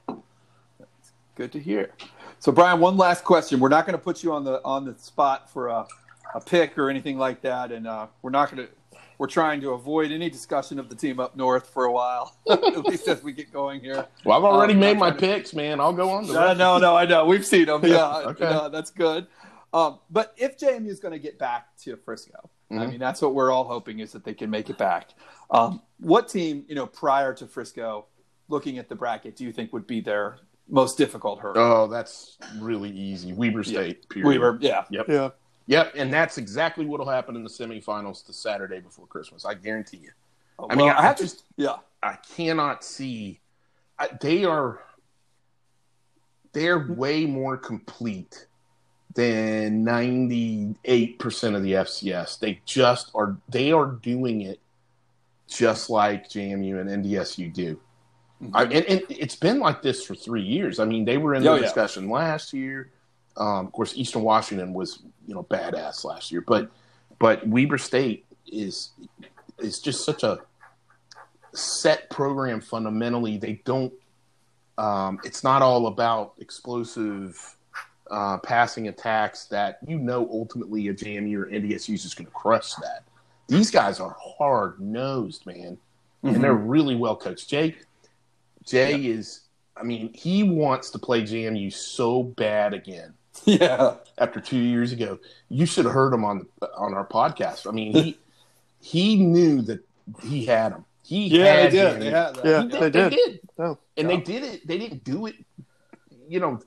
[1.35, 1.91] Good to hear.
[2.39, 3.59] So, Brian, one last question.
[3.59, 5.85] We're not going to put you on the on the spot for a,
[6.33, 8.73] a pick or anything like that, and uh, we're not going to.
[9.17, 12.85] We're trying to avoid any discussion of the team up north for a while, at
[12.85, 14.05] least as we get going here.
[14.25, 15.79] Well, I've already Um, made my to- picks, man.
[15.79, 16.27] I'll go on.
[16.27, 17.25] The No, no, no, I know.
[17.25, 17.81] We've seen them.
[17.85, 18.43] Yeah, Okay.
[18.43, 19.27] no, that's good.
[19.73, 22.89] Um, but if JMU is going to get back to Frisco, I Mhm.
[22.91, 25.11] mean, that's what we're all hoping is that they can make it back.
[25.49, 28.07] Um, what team, you know, prior to Frisco,
[28.49, 31.61] looking at the bracket, do you think would be their most difficult hurdle?
[31.61, 33.33] Oh, that's really easy.
[33.33, 33.63] Weber Yeah.
[33.81, 34.09] State.
[34.09, 34.27] Period.
[34.27, 35.05] Weber, yeah, Yep.
[35.09, 35.29] yeah,
[35.67, 39.45] Yep, and that's exactly what will happen in the semifinals the Saturday before Christmas.
[39.45, 40.11] I guarantee you.
[40.59, 43.39] Oh, I mean, well, I have just- to, yeah, I cannot see
[43.97, 44.81] I, they are
[46.53, 48.47] they're way more complete
[49.13, 50.75] than 98%
[51.55, 52.37] of the FCS.
[52.39, 54.59] They just are they are doing it
[55.47, 57.79] just like JMU and NDSU do.
[58.53, 60.79] I, and, and it's been like this for three years.
[60.79, 61.65] I mean, they were in Oh, the yeah.
[61.65, 62.91] discussion last year.
[63.37, 66.69] Um, of course, Eastern Washington was you know badass last year, but
[67.19, 68.91] but Weber State is
[69.59, 70.39] is just such a
[71.53, 73.37] set program fundamentally.
[73.37, 73.93] They don't.
[74.77, 77.55] Um, it's not all about explosive
[78.11, 82.31] uh, passing attacks that you know ultimately a JMU or NDSU is just going to
[82.33, 83.03] crush that.
[83.47, 85.77] These guys are hard nosed, man,
[86.23, 87.49] and they're really well coached.
[88.65, 89.41] Jay, Jay is.
[89.77, 93.13] I mean, he wants to play JMU so bad again
[93.45, 93.95] yeah.
[94.17, 95.19] after two years ago.
[95.49, 97.67] You should have heard him on the, on our podcast.
[97.67, 98.17] I mean, he
[98.79, 99.79] he knew that
[100.23, 100.85] he had him.
[101.03, 101.95] He Yeah, had they did.
[101.95, 101.99] JMU.
[101.99, 102.45] They had that.
[102.45, 102.95] Yeah, He they did.
[102.95, 103.39] Oh, they did.
[103.57, 103.77] No.
[103.97, 104.15] And Yeah.
[104.15, 104.67] they did it.
[104.67, 105.35] They didn't do it.
[106.27, 106.59] You know,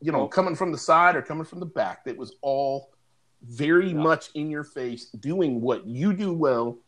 [0.00, 2.04] you know, coming from the side or coming from the back.
[2.04, 2.90] That was all
[3.42, 3.94] very Yeah.
[3.94, 6.78] much in your face, doing what you do well.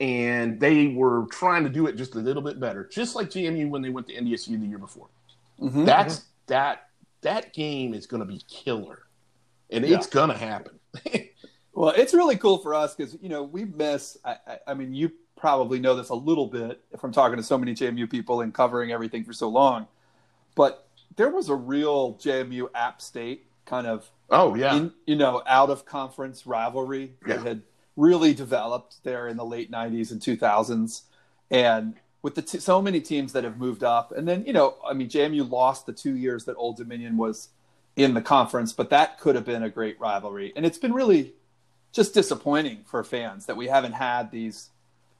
[0.00, 3.68] And they were trying to do it just a little bit better, just like JMU
[3.70, 5.06] when they went to NDSU the year before.
[5.60, 5.86] Mhm.
[5.86, 6.88] That's that
[7.22, 9.04] that game is going to be killer,
[9.70, 9.96] and Yeah.
[9.96, 10.78] it's going to happen.
[11.76, 14.16] Well, it's really cool for us because you know we miss.
[14.24, 17.58] I, I, I mean, you probably know this a little bit from talking to so
[17.58, 19.88] many JMU people and covering everything for so long.
[20.54, 20.86] But
[21.16, 25.68] there was a real JMU App State kind of oh yeah, in, you know out
[25.68, 27.62] of conference rivalry that had
[27.96, 31.02] really developed there in the late 90s and 2000s
[31.50, 34.74] and with the t- so many teams that have moved up and then you know
[34.88, 37.50] i mean jmu lost the two years that old dominion was
[37.96, 41.32] in the conference but that could have been a great rivalry and it's been really
[41.92, 44.70] just disappointing for fans that we haven't had these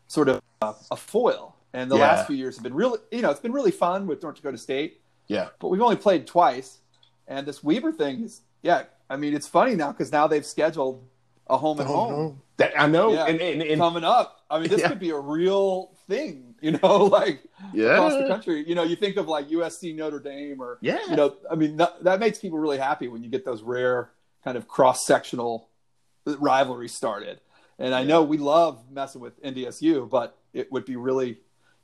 [0.08, 2.02] sort of uh, a foil and the Yeah.
[2.08, 4.58] last few years have been really you know it's been really fun with north dakota
[4.58, 6.80] state yeah, but we've only played twice.
[7.26, 11.02] And this Weber thing is, yeah, I mean, it's funny now because now they've scheduled
[11.48, 12.38] a home and Oh, home no.
[12.58, 13.12] That, I know.
[13.12, 13.26] Yeah.
[13.26, 14.40] And, and, and coming up.
[14.50, 14.88] I mean, this Yeah.
[14.88, 17.40] could be a real thing, you know, like
[17.72, 18.64] yeah, across the country.
[18.68, 21.76] You know, you think of like USC Notre Dame or, yeah, you know, I mean,
[21.78, 24.10] that, that makes people really happy when you get those rare
[24.44, 25.68] kind of cross sectional
[26.26, 27.40] rivalries started.
[27.78, 31.38] And I know we love messing with NDSU, but it would be really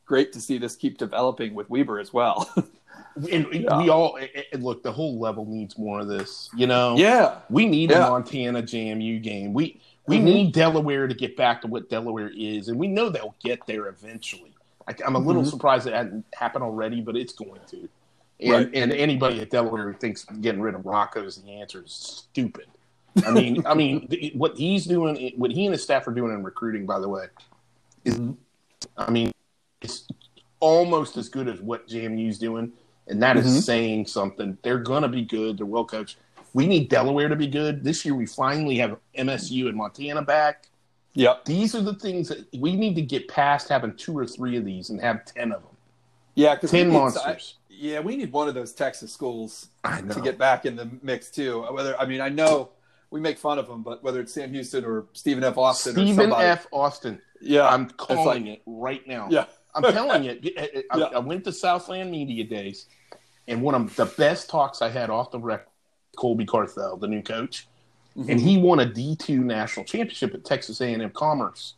[0.04, 2.48] great to see this keep developing with Weber as well.
[3.16, 3.78] and Yeah.
[3.78, 4.18] we all
[4.52, 4.82] and look.
[4.82, 6.48] The whole level needs more of this.
[6.56, 7.38] You know, yeah.
[7.48, 8.06] We need Yeah.
[8.06, 9.52] a Montana JMU game.
[9.52, 10.24] We we Mhm.
[10.24, 13.86] need Delaware to get back to what Delaware is, and we know they'll get there
[13.88, 14.52] eventually.
[14.88, 15.50] I, I'm a little Mhm.
[15.50, 17.88] surprised it hadn't happened already, but it's going to.
[18.40, 18.70] And, Right.
[18.74, 22.66] and anybody at Delaware who thinks getting rid of Rocco is the answer is stupid.
[23.26, 26.42] I mean, I mean, what he's doing, what he and his staff are doing in
[26.42, 27.26] recruiting, by the way,
[28.04, 28.36] is, Mhm.
[28.96, 29.32] I mean,
[29.82, 30.08] it's
[30.60, 32.72] almost as good as what JMU's doing,
[33.08, 33.62] and that is Mhm.
[33.62, 34.56] saying something.
[34.62, 35.58] They're going to be good.
[35.58, 36.16] They're well coached.
[36.52, 37.84] We need Delaware to be good.
[37.84, 40.66] This year, we finally have MSU and Montana back.
[41.14, 41.44] Yep.
[41.44, 44.64] These are the things that we need to get past having two or three of
[44.64, 45.70] these and have 10 of them.
[46.34, 47.56] Yeah, because 10 monsters.
[47.68, 51.62] yeah, we need one of those Texas schools to get back in the mix too.
[51.72, 52.70] Whether I mean, I know
[53.10, 55.58] we make fun of them, but whether it's Sam Houston or Stephen F.
[55.58, 56.66] Austin or Stephen somebody, F.
[56.70, 57.20] Austin.
[57.40, 59.26] yeah, I'm calling like- it right now.
[59.30, 60.38] yeah, I'm telling you.
[60.58, 61.04] I, I- Yeah.
[61.06, 62.86] I went to Southland Media Days,
[63.48, 65.66] and one of the best talks I had off the record,
[66.16, 67.66] Colby Carthel, the new coach,
[68.16, 68.28] Mm-hmm.
[68.28, 71.74] and he won a D2 national championship at Texas A&M Commerce.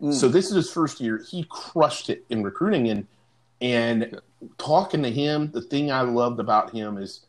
[0.00, 0.14] Mm.
[0.14, 1.18] So this is his first year.
[1.28, 3.06] He crushed it in recruiting and
[3.60, 4.18] and
[4.56, 5.50] talking to him.
[5.52, 7.26] The thing I loved about him is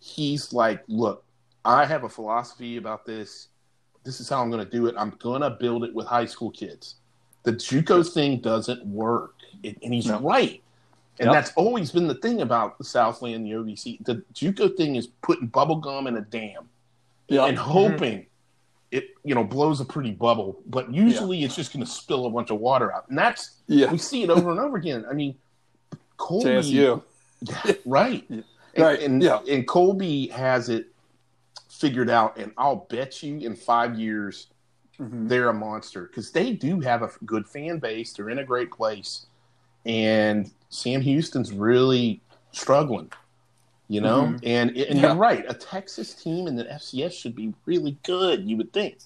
[0.00, 1.24] he's like, look,
[1.66, 3.48] I have a philosophy about this.
[4.02, 4.94] This is how I'm going to do it.
[4.96, 6.94] I'm going to build it with high school kids.
[7.42, 10.20] The JUCO thing doesn't work, and and he's No.
[10.20, 10.62] right.
[11.20, 11.32] And Yep.
[11.32, 14.04] that's always been the thing about the Southland, and the OVC.
[14.04, 16.68] The JUCO thing is putting bubble gum in a dam
[17.28, 18.26] yeah, and hoping
[18.90, 22.30] it you know blows a pretty bubble, but usually it's just going to spill a
[22.30, 23.90] bunch of water out, and that's yeah.
[23.90, 25.04] we see it over and over again.
[25.08, 25.36] I mean,
[26.16, 27.02] Colby, JSU,
[27.86, 28.24] right?
[28.28, 28.40] Yeah.
[28.76, 29.38] And, Right, and, yeah.
[29.48, 30.86] and Colby has it
[31.68, 34.48] figured out, and I'll bet you in five years
[34.98, 35.28] Mhm.
[35.28, 38.12] they're a monster because they do have a good fan base.
[38.12, 39.26] They're in a great place,
[39.86, 42.20] and Sam Houston's really
[42.52, 43.10] struggling.
[43.88, 44.40] You know, Mhm.
[44.44, 45.08] and and Yeah.
[45.08, 45.44] you're right.
[45.48, 48.48] A Texas team in the FCS should be really good.
[48.48, 48.98] You would think.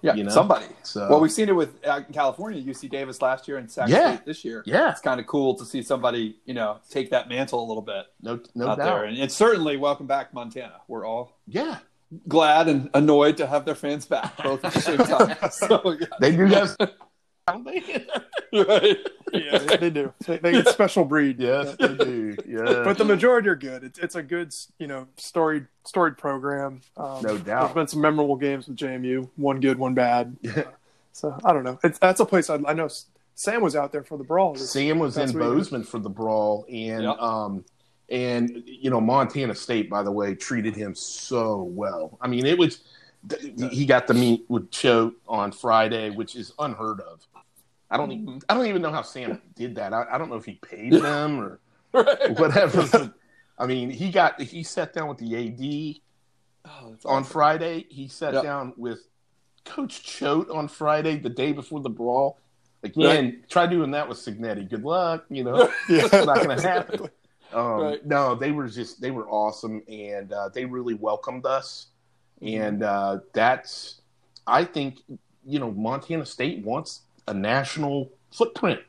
[0.00, 0.30] yeah, you know?
[0.30, 0.66] somebody.
[0.84, 3.88] So Well, we've seen it with uh, in California, UC Davis last year and Sac
[3.88, 4.14] Yeah.
[4.14, 4.62] State this year.
[4.64, 7.82] yeah, It's kind of cool to see somebody, you know, take that mantle a little
[7.82, 8.84] bit no no out doubt.
[8.84, 9.04] there.
[9.06, 10.74] And it's certainly welcome back, Montana.
[10.86, 11.78] We're all Yeah,
[12.28, 15.36] glad and annoyed to have their fans back both at the same time.
[15.50, 16.06] so yeah.
[16.20, 16.76] they do have.
[17.52, 18.06] Don't they?
[18.64, 18.96] right.
[19.32, 20.12] Yeah, they, they do.
[20.26, 21.38] They, they get special breed.
[21.38, 22.36] Yes, they do.
[22.46, 23.84] Yeah, but the majority are good.
[23.84, 26.80] It's it's a good you know storied storied program.
[26.96, 27.74] Um, No doubt.
[27.74, 29.28] There's been some memorable games with JMU.
[29.36, 30.36] One good, one bad.
[30.42, 30.64] Yeah.
[31.12, 31.78] So I don't know.
[31.84, 32.88] It's that's a place I, I know.
[33.34, 34.56] Sam was out there for the brawl.
[34.56, 37.18] Sam was in That's what he was- Bozeman for the brawl, and Yep.
[37.20, 37.64] um,
[38.08, 42.16] and you know Montana State, by the way, treated him so well.
[42.20, 42.80] I mean, it was
[43.70, 47.20] he got to meet with Choate on Friday, which is unheard of.
[47.90, 49.92] I don't even I don't even know how Sam did that.
[49.92, 51.60] I, I don't know if he paid them or
[51.92, 52.30] right.
[52.38, 53.12] whatever.
[53.58, 56.00] I mean, he got he sat down with the AD
[56.70, 57.24] Oh, on awesome.
[57.24, 57.86] Friday.
[57.88, 58.42] He sat Yep.
[58.42, 59.00] down with
[59.64, 62.38] Coach Choate on Friday, the day before the brawl.
[62.82, 64.68] Like, Again, try doing that with Cignetti.
[64.68, 65.70] Good luck, you know.
[65.88, 67.00] Yeah, It's not going to happen.
[67.52, 68.06] Um, Right.
[68.06, 71.86] No, they were just they were awesome, and uh, they really welcomed us.
[72.42, 72.62] Mm-hmm.
[72.62, 74.02] And uh, that's,
[74.46, 74.98] I think,
[75.46, 78.80] you know, Montana State wants a national footprint,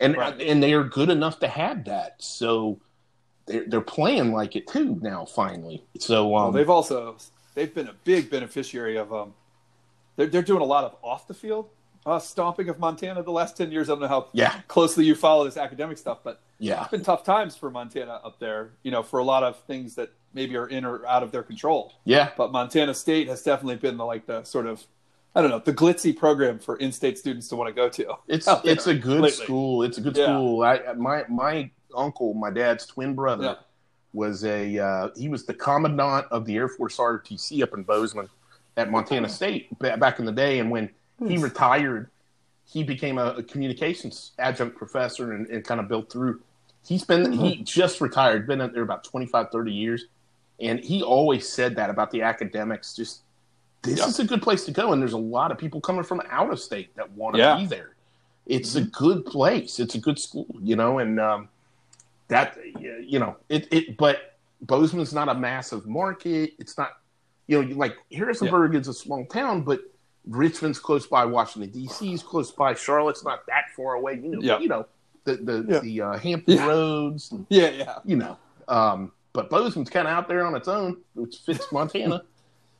[0.00, 0.40] and Right.
[0.40, 2.16] and they are good enough to have that.
[2.22, 2.78] So
[3.46, 5.24] they're they're playing like it too now.
[5.24, 7.16] Finally, so Well, um, they've also
[7.54, 9.34] they've been a big beneficiary of um
[10.16, 11.68] they're they're doing a lot of off the field
[12.06, 13.88] uh, stomping of Montana the last ten years.
[13.88, 17.02] I don't know how yeah, closely you follow this academic stuff, but yeah, it's been
[17.02, 18.70] tough times for Montana up there.
[18.82, 21.42] You know, for a lot of things that maybe are in or out of their
[21.42, 21.92] control.
[22.04, 22.30] yeah.
[22.36, 24.84] But Montana State has definitely been the like the sort of
[25.34, 28.14] I don't know the glitzy program for in-state students to want to go to.
[28.26, 29.44] It's it's a good lately.
[29.44, 29.82] school.
[29.82, 30.26] It's a good Yeah.
[30.26, 30.62] school.
[30.62, 33.54] I my my uncle, my dad's twin brother, Yeah.
[34.12, 38.28] was a uh, he was the commandant of the Air Force ROTC up in Bozeman
[38.76, 40.58] at Montana State ba- back in the day.
[40.60, 40.90] And when
[41.26, 42.10] he retired,
[42.64, 46.40] he became a, a communications adjunct professor and, and kind of built through.
[46.86, 50.04] He's been he just retired, been there about 25, 30 years,
[50.60, 52.94] and he always said that about the academics.
[52.94, 53.20] Just
[53.90, 54.06] this Yeah.
[54.06, 56.50] is a good place to go, and there's a lot of people coming from out
[56.52, 57.56] of state that want to Yeah.
[57.56, 57.94] be there.
[58.46, 59.78] It's a good place.
[59.78, 61.48] It's a good school, you know, and um,
[62.28, 63.68] that you know it.
[63.72, 66.54] It but Bozeman's not a massive market.
[66.58, 66.92] It's not,
[67.46, 69.80] you know, like Harrisonburg is a small town, but
[70.26, 71.24] Richmond's close by.
[71.26, 72.12] Washington D.C.
[72.12, 72.74] is close by.
[72.74, 74.14] Charlotte's not that far away.
[74.14, 74.58] You know, Yeah.
[74.58, 74.86] you know
[75.24, 75.78] the the Yeah.
[75.80, 76.66] the uh, Hampton Yeah.
[76.66, 77.30] roads.
[77.32, 77.98] And, Yeah, yeah.
[78.04, 78.36] you know,
[78.68, 82.22] um, but Bozeman's kind of out there on its own, which fits Montana.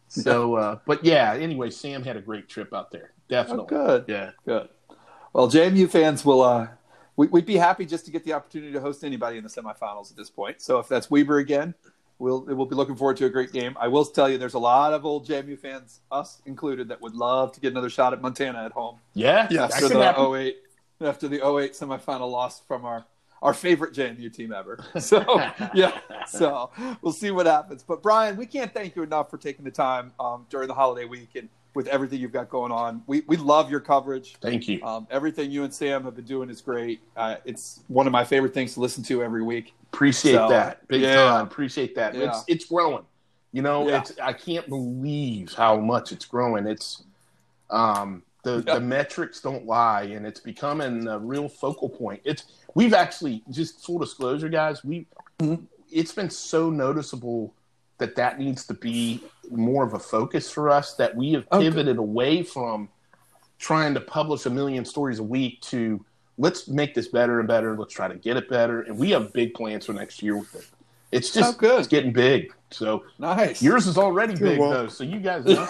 [0.08, 1.34] so, uh, but yeah.
[1.34, 3.12] Anyway, Sam had a great trip out there.
[3.28, 3.76] Definitely.
[3.76, 4.04] Oh, good.
[4.08, 4.30] Yeah.
[4.44, 4.68] Good.
[5.32, 6.42] Well, JMU fans will.
[6.42, 6.68] Uh,
[7.16, 10.10] we, we'd be happy just to get the opportunity to host anybody in the semifinals
[10.10, 10.60] at this point.
[10.60, 11.74] So if that's Weber again,
[12.18, 13.76] we'll we'll be looking forward to a great game.
[13.78, 17.14] I will tell you, there's a lot of old JMU fans, us included, that would
[17.14, 19.48] love to get another shot at Montana at home Yeah.
[19.50, 20.34] Yeah, after the happen.
[20.34, 20.56] 08
[21.00, 23.04] after the 08 semifinal loss from our
[23.42, 24.84] our favorite JMU team ever.
[25.00, 25.22] So
[25.74, 26.70] yeah, so
[27.02, 27.82] we'll see what happens.
[27.82, 31.04] But Brian, we can't thank you enough for taking the time um, during the holiday
[31.04, 33.02] week and with everything you've got going on.
[33.06, 34.36] We we love your coverage.
[34.40, 34.82] Thank you.
[34.82, 37.00] Um, everything you and Sam have been doing is great.
[37.16, 39.74] Uh, it's one of my favorite things to listen to every week.
[39.92, 40.86] Appreciate So, that.
[40.88, 41.14] Big yeah.
[41.14, 41.46] time.
[41.46, 42.14] Appreciate that.
[42.14, 42.28] Yeah.
[42.30, 43.04] It's it's growing.
[43.52, 44.00] You know, Yeah.
[44.00, 46.66] it's I can't believe how much it's growing.
[46.66, 47.04] It's
[47.70, 52.20] um the the metrics don't lie and it's becoming a real focal point.
[52.24, 52.44] It's
[52.78, 55.04] we've actually just full disclosure guys, we
[55.40, 55.62] Mhm.
[55.90, 57.52] it's been so noticeable
[57.98, 59.20] that that needs to be
[59.50, 62.88] more of a focus for us that we have Oh, pivoted away from
[63.58, 66.04] trying to publish a million stories a week to
[66.36, 67.76] let's make this better and better.
[67.76, 68.82] Let's try to get it better.
[68.82, 70.66] And we have big plans for next year with it.
[71.10, 71.78] It's just Oh, good.
[71.80, 72.52] it's getting big.
[72.70, 73.60] So Nice.
[73.60, 74.82] yours is already You're big welcome.
[74.84, 74.88] though.
[74.88, 75.66] So you guys know.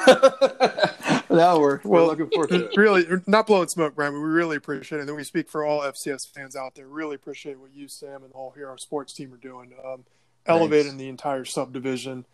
[1.30, 2.76] Now we're, we're Well, looking forward to it.
[2.76, 4.12] really, not blowing smoke, Brian.
[4.12, 5.00] But we really appreciate it.
[5.02, 6.86] And then we speak for all FCS fans out there.
[6.86, 10.04] Really appreciate what you, Sam, and all here, our Sports team are doing, um,
[10.46, 12.24] elevating the entire subdivision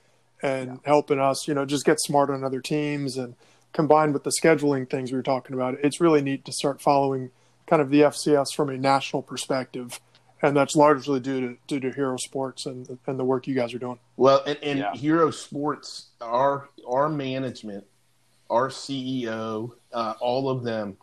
[0.43, 3.35] and helping us, you know, just get smart on other teams and
[3.73, 5.75] combined with the scheduling things we were talking about.
[5.83, 7.31] It's really neat to start following
[7.67, 9.99] kind of the FCS from a national perspective,
[10.43, 13.73] and that's largely due to due to Hero Sports and and the work you guys
[13.73, 13.99] are doing.
[14.17, 14.95] Well, and, and Yeah.
[14.95, 17.87] Hero Sports, our our management,
[18.51, 20.97] our CEO, uh, all of them.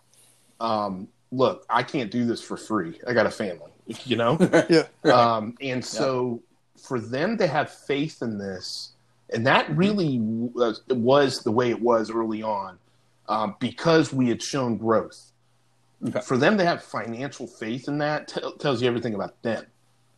[0.59, 2.99] Um, look, I can't do this for free.
[3.07, 3.71] I got a family,
[4.05, 4.37] you know.
[4.69, 4.83] Yeah,
[5.13, 6.41] um, and so
[6.77, 8.91] for them to have faith in this,
[9.33, 12.77] and that really was, was the way it was early on,
[13.29, 15.31] um, because we had shown growth.
[16.07, 16.21] Okay.
[16.21, 19.65] For them to have financial faith in that t- tells you everything about them,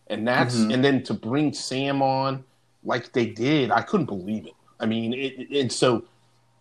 [0.07, 0.73] and that's Mhm.
[0.73, 2.43] and then to bring Sam on
[2.85, 4.53] like they did, I couldn't believe it.
[4.79, 6.03] I mean, it, and so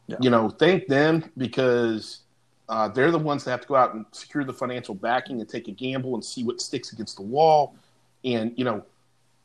[0.08, 0.16] Yeah.
[0.20, 2.20] you know, thank them because
[2.68, 5.48] uh, they're the ones that have to go out and secure the financial backing and
[5.48, 7.74] take a gamble and see what sticks against the wall.
[8.24, 8.84] And you know,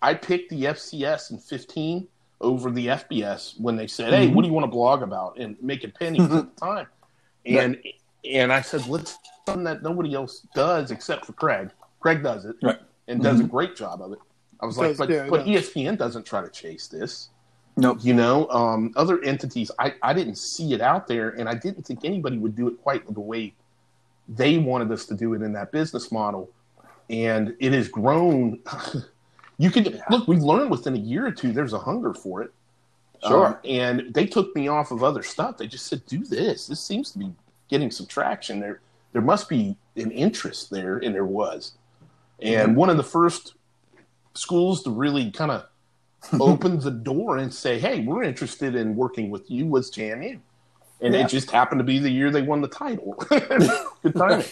[0.02, 2.08] I picked the FCS in 15
[2.42, 4.34] over the FBS when they said, "Hey, Mhm.
[4.36, 6.88] what do you want to blog about?" and making pennies at the time.
[7.46, 7.78] And
[8.30, 11.70] and I said, let's something that nobody else does except for Craig.
[12.02, 12.80] Craig does it, Right.
[13.08, 14.20] and does a great job of it.
[14.60, 15.46] I was like, but, yeah, but.
[15.46, 17.30] ESPN doesn't try to chase this.
[17.78, 18.00] Nope.
[18.02, 21.86] You know, um, other entities, I, I didn't see it out there, and I didn't
[21.86, 23.54] think anybody would do it quite the way
[24.28, 26.50] they wanted us to do it in that business model.
[27.10, 28.60] And it has grown.
[29.58, 32.52] you can look, we've learned within a year or two, there's a hunger for it.
[33.26, 33.48] Sure.
[33.48, 35.58] Um, and they took me off of other stuff.
[35.58, 36.68] They just said, do this.
[36.68, 37.32] This seems to be
[37.68, 38.60] getting some traction.
[38.60, 38.82] There,
[39.14, 41.74] there must be an interest there, and there was.
[42.40, 43.56] And one of the first
[44.36, 45.67] schools to really kind of
[46.40, 50.40] open the door and say, "Hey, we're interested in working with you," was JMU,
[51.02, 51.22] and Yeah.
[51.22, 53.14] it just happened to be the year they won the title.
[53.30, 54.46] Good timing.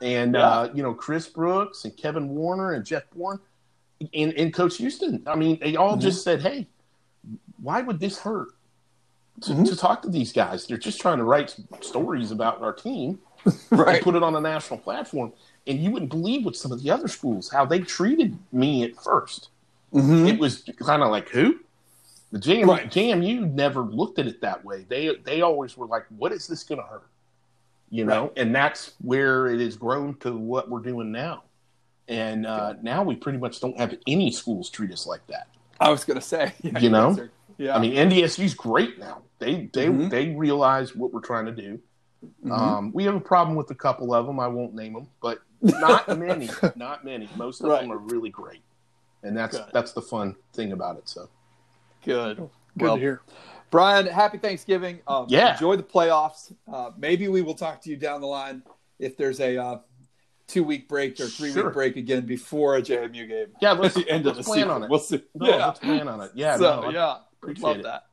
[0.00, 0.48] And Yeah.
[0.48, 3.40] uh, you know, Chris Brooks and Kevin Warner and Jeff Bourne
[4.14, 5.22] and, and Coach Houston.
[5.26, 6.66] I mean, they all just said, "Hey,
[7.62, 8.48] why would this hurt?"
[9.42, 9.68] To, Mhm.
[9.68, 13.20] to talk to these guys, they're just trying to write some stories about our team
[13.70, 13.94] Right.
[13.96, 15.32] and put it on a national platform.
[15.64, 18.96] And you wouldn't believe what some of the other schools how they treated me at
[18.96, 19.48] 1st
[19.92, 20.28] Mhm.
[20.28, 21.60] It was kind of like who
[22.32, 22.90] the JMU, Right.
[22.90, 24.84] JMU never looked at it that way.
[24.88, 27.06] They they always were like, "What is this going to hurt?"
[27.90, 31.44] You know, and that's where it has grown to what we're doing now.
[32.06, 35.48] And uh, now we pretty much don't have any schools treat us like that.
[35.80, 36.52] I was gonna say.
[36.62, 37.10] Yeah, You know?
[37.12, 37.74] are- Yeah.
[37.74, 39.22] I mean, NDSU's great now.
[39.38, 40.10] They they Mhm.
[40.10, 41.80] they realize what we're trying to do.
[42.44, 42.50] Mhm.
[42.52, 44.38] Um, we have a problem with a couple of them.
[44.40, 46.50] I won't name them, but not many.
[46.76, 47.28] Not many.
[47.36, 47.80] Most of Right.
[47.82, 48.60] them are really great,
[49.22, 49.66] and that's Good.
[49.72, 51.08] that's the fun thing about it.
[51.08, 51.28] So
[52.04, 52.36] good.
[52.36, 53.20] Good Well, to hear.
[53.70, 55.00] Brian, happy Thanksgiving.
[55.06, 55.52] Um, Yeah.
[55.52, 56.52] Enjoy the playoffs.
[56.72, 58.62] Uh, maybe we will talk to you down the line
[58.98, 59.78] if there's a uh,
[60.46, 61.64] two week break or three Sure.
[61.66, 63.48] week break again before a JMU game.
[63.60, 64.70] yeah, At let's, the end of the plan season.
[64.70, 64.90] on it.
[64.90, 65.22] We'll see.
[65.34, 65.66] No, yeah.
[65.66, 66.30] let's plan on it.
[66.34, 67.16] Yeah, so, no, yeah.
[67.42, 67.82] appreciate Love it.
[67.82, 68.04] that.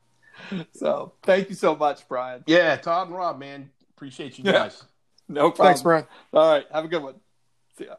[0.72, 2.44] So, thank you so much, Brian.
[2.46, 2.76] yeah.
[2.76, 4.52] Todd and Rob, man, appreciate you Yeah.
[4.52, 4.84] guys.
[5.28, 5.68] No problem.
[5.68, 6.06] Thanks, Brian.
[6.34, 6.66] All right.
[6.70, 7.14] Have a good one.
[7.78, 7.94] See ya.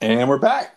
[0.00, 0.76] And we're back.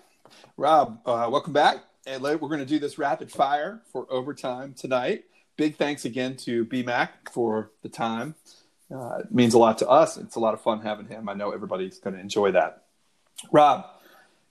[0.58, 1.78] Rob, uh, welcome back.
[2.08, 5.26] And we're going to do this rapid fire for overtime tonight.
[5.58, 8.36] Big thanks again to BMAC for the time.
[8.94, 10.18] Uh, it means a lot to us.
[10.18, 11.30] It's a lot of fun having him.
[11.30, 12.84] I know everybody's going to enjoy that.
[13.52, 13.86] Rob,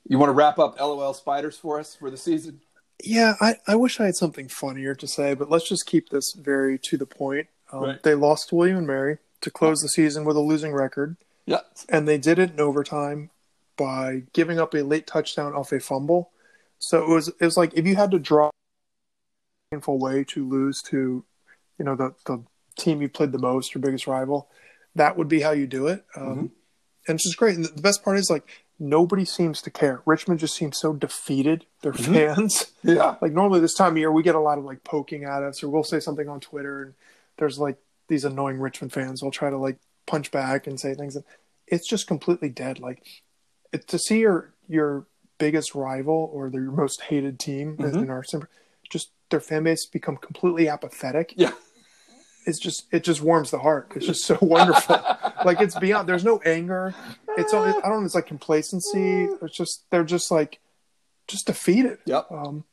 [0.06, 2.60] you want to wrap up LOL Spiders for us for the season?
[3.02, 6.32] Yeah, I, I wish I had something funnier to say, but let's just keep this
[6.38, 7.48] very to the point.
[7.72, 8.02] Um, Right.
[8.02, 11.16] They lost William and Mary to close the season with a losing record,
[11.46, 11.60] Yeah.
[11.88, 13.30] and they did it in overtime
[13.78, 16.30] by giving up a late touchdown off a fumble.
[16.78, 18.50] So it was it was like if you had to draw a
[19.72, 21.24] painful way to lose to,
[21.78, 22.42] you know, the the
[22.76, 24.48] team you played the most, your biggest rival,
[24.94, 26.04] that would be how you do it.
[26.14, 26.50] Um, Mhm.
[27.08, 27.56] And it's just great.
[27.56, 28.44] And the best part is like
[28.78, 30.02] nobody seems to care.
[30.04, 31.64] Richmond just seems so defeated.
[31.82, 32.12] Their Mhm.
[32.34, 33.16] fans Yeah.
[33.22, 35.62] like normally this time of year we get a lot of like poking at us
[35.62, 36.94] or we'll say something on twitter and
[37.38, 37.76] there's like
[38.08, 41.24] these annoying richmond fans will try to like punch back and say things and
[41.66, 43.04] it's just completely dead like
[43.86, 45.06] to see your your
[45.38, 48.02] biggest rival or their most hated team in- Mhm.
[48.02, 48.24] in our
[48.90, 51.52] just their fan base become completely apathetic Yeah.
[52.46, 54.96] it's just it just warms the heart it's just so wonderful
[55.44, 56.94] like it's beyond there's no anger
[57.36, 60.58] it's all- i don't know it's like complacency it's just they're just like
[61.28, 62.30] just defeated Yep.
[62.32, 62.64] um,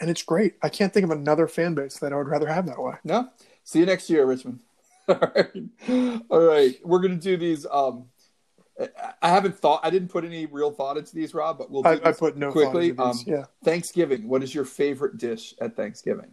[0.00, 0.54] and it's great.
[0.62, 2.94] I can't think of another fan base that I would rather have that way.
[3.04, 3.28] No.
[3.62, 4.58] See you next year, Richmond.
[5.08, 5.52] All right.
[6.28, 6.74] All right.
[6.84, 7.64] We're gonna do these.
[7.70, 8.06] Um,
[9.22, 9.80] I- haven't thought.
[9.82, 11.58] I didn't put any real thought into these, Rob.
[11.58, 12.90] But we'll do I, I put no quickly.
[12.92, 13.28] thought into these.
[13.28, 14.28] Um, yeah, Thanksgiving.
[14.28, 16.32] What is your favorite dish at Thanksgiving?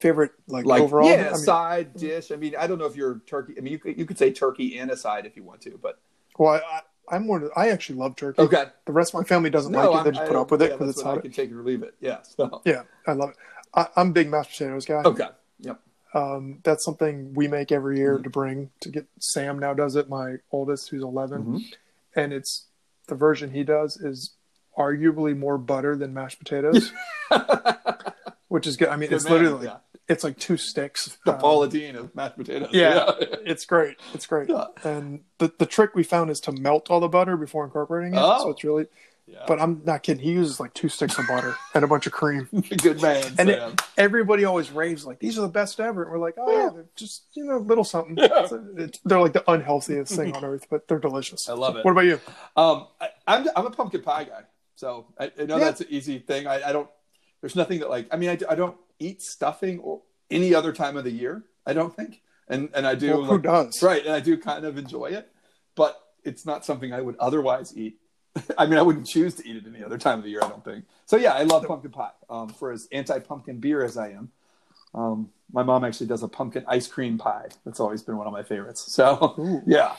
[0.00, 1.08] favorite like, Like overall.
[1.10, 2.32] yeah, I mean, side dish.
[2.32, 3.54] I mean, I don't know if you're turkey.
[3.58, 5.78] I mean, you could you could say turkey and a side if you want to,
[5.82, 6.00] but
[6.38, 6.80] well, I,
[7.14, 7.50] I'm more.
[7.56, 8.40] I actually love turkey.
[8.42, 8.66] okay.
[8.86, 10.04] The rest of my family doesn't No, like it.
[10.04, 11.50] They just I put up with it yeah, because that's it's what I can take
[11.50, 11.94] it or leave it.
[12.00, 12.22] Yeah.
[12.22, 13.36] So Yeah, I love it.
[13.74, 15.02] I, I'm a big mashed potatoes guy.
[15.02, 15.28] okay.
[15.60, 15.80] Yep.
[16.14, 18.24] Um, that's something we make every year Mhm.
[18.24, 19.06] to bring to get.
[19.20, 20.08] Sam now does it.
[20.08, 21.60] My oldest, who's 11, Mhm.
[22.16, 22.66] and it's
[23.08, 24.34] the version he does is
[24.78, 26.92] arguably more butter than mashed potatoes,
[28.48, 28.88] which is good.
[28.88, 29.76] I mean, Good it's man, literally yeah.
[30.08, 31.18] it's like two sticks.
[31.24, 32.70] the um, Paula Deen of mashed potatoes.
[32.72, 33.96] Yeah, it's great.
[34.14, 34.48] It's great.
[34.48, 34.66] Yeah.
[34.84, 38.20] And the the trick we found is to melt all the butter before incorporating it.
[38.20, 38.42] Oh.
[38.44, 38.86] So it's really.
[39.32, 39.44] Yeah.
[39.46, 40.22] But I'm not kidding.
[40.22, 42.48] He uses like two sticks of butter and a bunch of cream.
[42.82, 43.24] good man.
[43.38, 46.02] And it- Everybody always raves like these are the best ever.
[46.02, 48.16] And we're like, oh yeah, they're just you know little something.
[48.16, 48.46] Yeah.
[48.46, 51.48] So it's- they're like the unhealthiest thing on earth, but they're delicious.
[51.48, 51.84] I love it.
[51.84, 52.20] What about you?
[52.56, 54.42] Um, I, I'm I'm a pumpkin pie guy,
[54.74, 55.64] so I, I know Yeah.
[55.64, 56.46] that's an easy thing.
[56.46, 56.88] I, I don't.
[57.40, 58.08] There's nothing that like.
[58.10, 61.44] I mean, I, I don't eat stuffing or any other time of the year.
[61.66, 63.12] I don't think, and and I do.
[63.12, 63.82] Well, who like- does?
[63.82, 65.30] Right, and I do kind of enjoy it,
[65.76, 67.98] but it's not something I would otherwise eat
[68.58, 70.40] I mean, I wouldn't choose to eat it any other time of the year.
[70.42, 70.84] I don't think.
[71.06, 72.10] So yeah, I love pumpkin pie.
[72.28, 74.30] Um, for as anti-pumpkin beer as I am,
[74.94, 77.48] um, my mom actually does a pumpkin ice cream pie.
[77.64, 78.92] That's always been one of my favorites.
[78.92, 79.62] So Ooh.
[79.66, 79.96] yeah,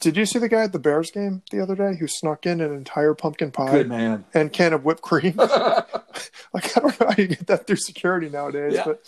[0.00, 2.60] Did you see the guy at the Bears game the other day who snuck in
[2.60, 4.24] an entire pumpkin pie good man.
[4.34, 5.34] and can of whipped cream?
[5.36, 8.84] like I don't know how you get that through security nowadays, Yeah.
[8.84, 9.02] but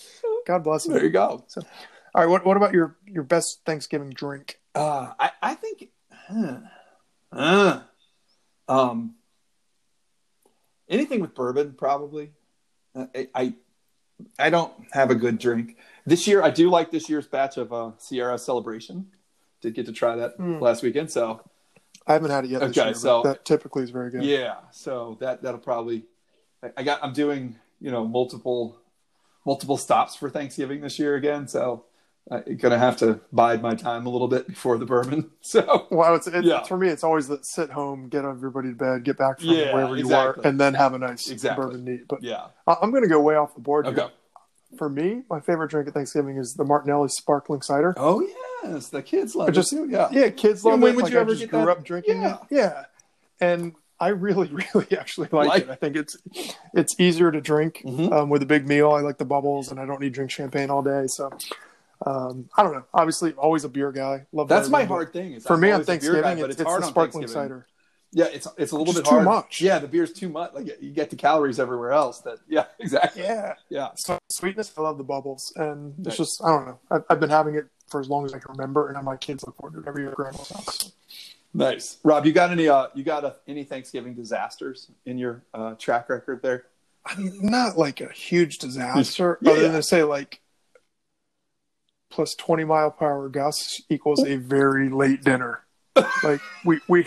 [0.47, 0.95] God bless him.
[0.95, 1.45] there you go.
[1.57, 4.59] All right, what what about your your best Thanksgiving drink?
[4.75, 5.89] Uh, I, I think,
[7.33, 7.81] uh,
[8.69, 9.15] um,
[10.89, 12.33] anything with bourbon, probably.
[12.95, 13.55] Uh, I, I,
[14.39, 16.43] I don't have a good drink this year.
[16.43, 19.07] I do like this year's batch of uh, Sierra Celebration.
[19.61, 20.61] Did get to try that Mm.
[20.61, 21.41] last weekend, so
[22.07, 22.61] I haven't had it yet.
[22.61, 24.23] This Okay, year, so- that typically is very good.
[24.25, 24.57] yeah.
[24.73, 26.05] So that that'll probably.
[26.77, 27.03] I got.
[27.03, 28.79] I'm doing you know multiple,
[29.47, 31.49] multiple stops for Thanksgiving this year again.
[31.49, 31.85] So
[32.31, 35.31] I'm gonna have to bide my time a little bit before the bourbon.
[35.43, 36.63] So Well, it's, it's Yeah.
[36.63, 36.89] for me.
[36.89, 40.13] It's always the sit home, get everybody to bed, get back from Yeah, wherever you
[40.15, 41.65] are, and then have a nice Exactly.
[41.67, 42.09] bourbon neat.
[42.09, 42.47] But yeah.
[42.67, 43.87] I'm going to go way off the board.
[43.87, 43.95] here.
[43.95, 44.13] Okay.
[44.79, 47.95] For me, my favorite drink at Thanksgiving is the Martinelli sparkling cider.
[47.99, 48.27] Oh
[48.65, 49.89] yes, the kids love I just- it.
[49.91, 50.09] Yeah.
[50.11, 50.97] Yeah, kids Yeah, love when it.
[50.97, 51.69] would like, you I ever just get grew that?
[51.69, 52.35] up drinking Yeah.
[52.35, 52.41] it.
[52.51, 52.85] Yeah,
[53.41, 55.71] and I really, really actually like, Like- it.
[55.71, 56.17] I think it's
[56.73, 58.11] it's easier to drink Mhm.
[58.13, 58.91] um, with a big meal.
[58.93, 61.05] I like the bubbles, and I don't need to drink champagne all day.
[61.07, 61.31] So
[62.07, 62.85] um, I don't know.
[62.93, 64.27] Obviously, always a beer guy.
[64.33, 65.33] Love That's my hard thing.
[65.35, 66.83] Is For I'm me on always a beer Thanksgiving, guy, but it's, it's, it's hard
[66.83, 67.67] the sparkling cider.
[68.17, 69.25] Yeah, it's it's a little Just bit too hard.
[69.25, 69.61] much.
[69.61, 70.53] Yeah, the beer's too much.
[70.55, 72.21] Like you get the calories everywhere else.
[72.21, 73.23] That yeah, exactly.
[73.23, 73.89] Yeah, Yeah.
[73.97, 74.73] so sweetness.
[74.79, 76.17] I love the bubbles, and it's Right.
[76.19, 76.79] just I don't know.
[76.93, 79.43] I've, I've been having it for as long as I can remember, and my kids
[79.45, 80.93] look forward to it every year at grandma's house.
[81.53, 82.25] Nice, Rob.
[82.27, 82.69] You got any?
[82.69, 86.67] Uh, you got a, any Thanksgiving disasters in your uh, track record there?
[87.07, 89.67] I mean, not like a huge disaster, Yeah, other yeah.
[89.69, 90.41] than to say like
[92.15, 95.61] plus twenty mile per hour gusts equals a very late dinner.
[96.23, 97.07] like we we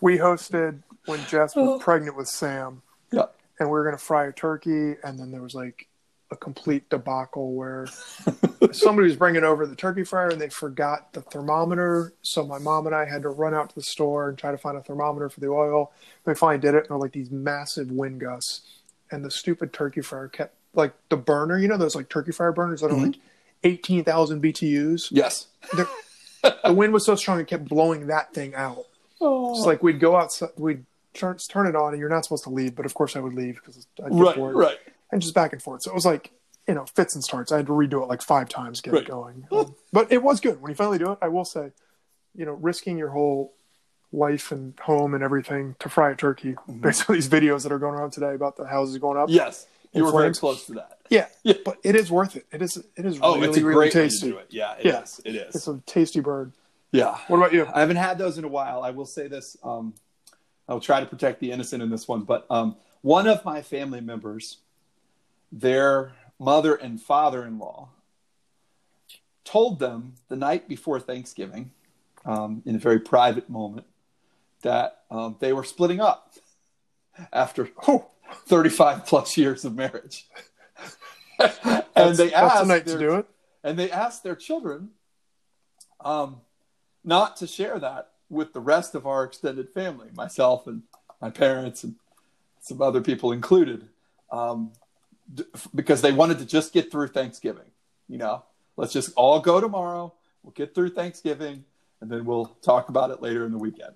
[0.00, 2.82] we hosted when Jess was pregnant with Sam,
[3.12, 3.26] Yeah.
[3.58, 5.88] and we were gonna fry a turkey, and then there was like
[6.30, 7.86] a complete debacle where
[8.72, 12.14] somebody was bringing over the turkey fryer and they forgot the thermometer.
[12.22, 14.56] So my mom and I had to run out to the store and try to
[14.58, 15.92] find a thermometer for the oil.
[16.24, 18.62] We finally did it, and there were like these massive wind gusts,
[19.10, 21.58] and the stupid turkey fryer kept like the burner.
[21.58, 23.06] You know those like turkey fryer burners that are Mhm.
[23.08, 23.16] like
[23.64, 25.08] eighteen thousand BTUs.
[25.10, 25.46] Yes.
[25.72, 25.88] The,
[26.64, 28.84] the wind was so strong it kept blowing that thing out.
[29.20, 29.54] Oh.
[29.56, 30.84] It's like we'd go outside, we'd
[31.14, 33.34] turn turn it on, and you're not supposed to leave, but of course I would
[33.34, 34.78] leave because I'd get right, bored right.
[35.12, 35.82] and just back and forth.
[35.82, 36.32] So it was like,
[36.66, 37.52] you know, fits and starts.
[37.52, 39.02] I had to redo it like five times get Right.
[39.02, 39.46] it going.
[39.52, 40.60] Um, but it was good.
[40.60, 41.70] When you finally do it, I will say,
[42.34, 43.52] you know, risking your whole
[44.12, 46.80] life and home and everything to fry a turkey Mm-hmm.
[46.80, 49.28] based on these videos that are going around today about the houses going up.
[49.30, 50.98] Yes, you were very close to that.
[51.08, 51.26] Yeah.
[51.42, 51.54] Yeah.
[51.64, 52.46] But it is worth it.
[52.52, 54.26] It is it is Oh, really, it's a really great tasty.
[54.26, 54.46] way to do it.
[54.50, 55.20] Yeah, it is.
[55.24, 55.30] Yeah.
[55.32, 55.54] It is.
[55.56, 56.52] It's a tasty bird.
[56.92, 57.18] yeah.
[57.28, 57.66] What about you?
[57.74, 58.82] I haven't had those in a while.
[58.82, 59.56] I will say this.
[59.62, 59.94] Um,
[60.68, 64.00] I'll try to protect the innocent in this one, but um, one of my family
[64.00, 64.58] members,
[65.50, 67.88] their mother and father-in-law,
[69.44, 71.72] told them the night before Thanksgiving,
[72.24, 73.86] um, in a very private moment,
[74.62, 76.32] that um, they were splitting up
[77.32, 78.06] after oh,
[78.46, 80.26] 35 plus years of marriage.
[81.94, 83.26] and they asked the their- to do it.
[83.64, 84.90] and they asked their children
[86.04, 86.40] um,
[87.04, 90.82] not to share that with the rest of our extended family, myself and
[91.20, 91.94] my parents and
[92.60, 93.88] some other people included,
[94.30, 94.72] um,
[95.32, 97.64] d- because they wanted to just get through Thanksgiving.
[98.08, 98.42] You know,
[98.76, 100.12] let's just all go tomorrow.
[100.42, 101.64] We'll get through Thanksgiving,
[102.00, 103.94] and then we'll talk about it later in the weekend.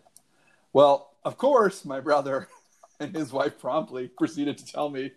[0.73, 2.49] Well, of course, my brother
[3.01, 5.13] and his wife promptly proceeded to tell me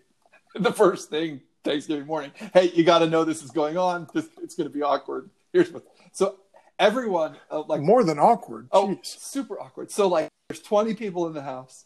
[0.54, 2.32] the first thing Thanksgiving morning.
[2.54, 4.08] Hey, you got to know this is going on.
[4.14, 5.30] This it's going to be awkward.
[5.52, 5.84] Here's what.
[6.12, 6.36] So
[6.78, 8.68] everyone uh, like More than awkward.
[8.72, 9.06] oh Jeez.
[9.20, 9.90] super awkward.
[9.90, 11.84] So like there's 20 people in the house.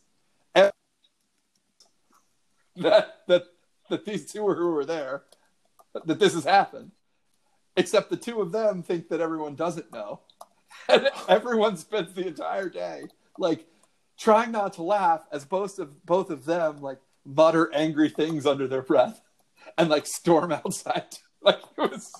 [2.76, 3.45] That that
[3.88, 5.22] that these two who were there
[6.05, 6.90] that this has happened.
[7.76, 10.20] Except the two of them think that everyone doesn't know.
[10.88, 13.05] And everyone spends the entire day
[13.38, 13.64] like
[14.19, 18.69] trying not to laugh as both of both of them like mutter angry things under
[18.69, 19.21] their breath
[19.79, 21.05] and like storm outside.
[21.45, 22.11] Like it was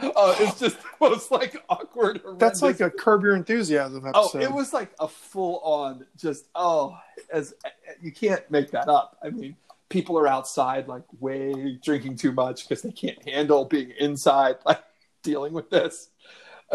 [0.00, 2.20] oh, it's just the most like awkward.
[2.36, 4.38] That's like a Curb Your Enthusiasm episode.
[4.38, 6.98] Oh, it was like a full on just oh,
[7.32, 7.54] as
[8.02, 9.16] you can't make that up.
[9.22, 9.54] I mean,
[9.88, 14.82] people are outside like way drinking too much because they can't handle being inside like
[15.22, 16.08] dealing with this.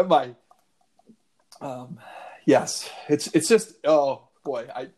[0.06, 0.34] My
[1.60, 1.98] um
[2.46, 4.88] yes, it's it's just oh boy, I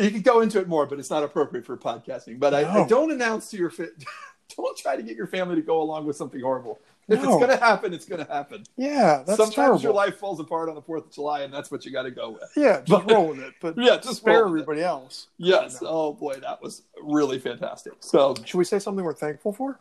[0.00, 2.38] you could go into it more, but it's not appropriate for podcasting.
[2.38, 3.88] But I, I don't announce to your fa-
[4.56, 6.78] don't try to get your family to go along with something horrible
[7.08, 7.30] If No.
[7.38, 8.64] it's gonna happen, it's gonna happen.
[8.76, 9.80] Yeah, that's Sometimes terrible.
[9.82, 12.10] your life falls apart on the Fourth of July, and that's what you got to
[12.10, 12.42] go with.
[12.54, 14.62] Yeah, just But- roll with it, but Yeah, just spare with it.
[14.62, 15.28] everybody else.
[15.38, 15.80] Yes.
[15.80, 15.88] No.
[15.88, 17.94] Oh boy, that was really fantastic.
[18.00, 19.80] So Should we say something we're thankful for?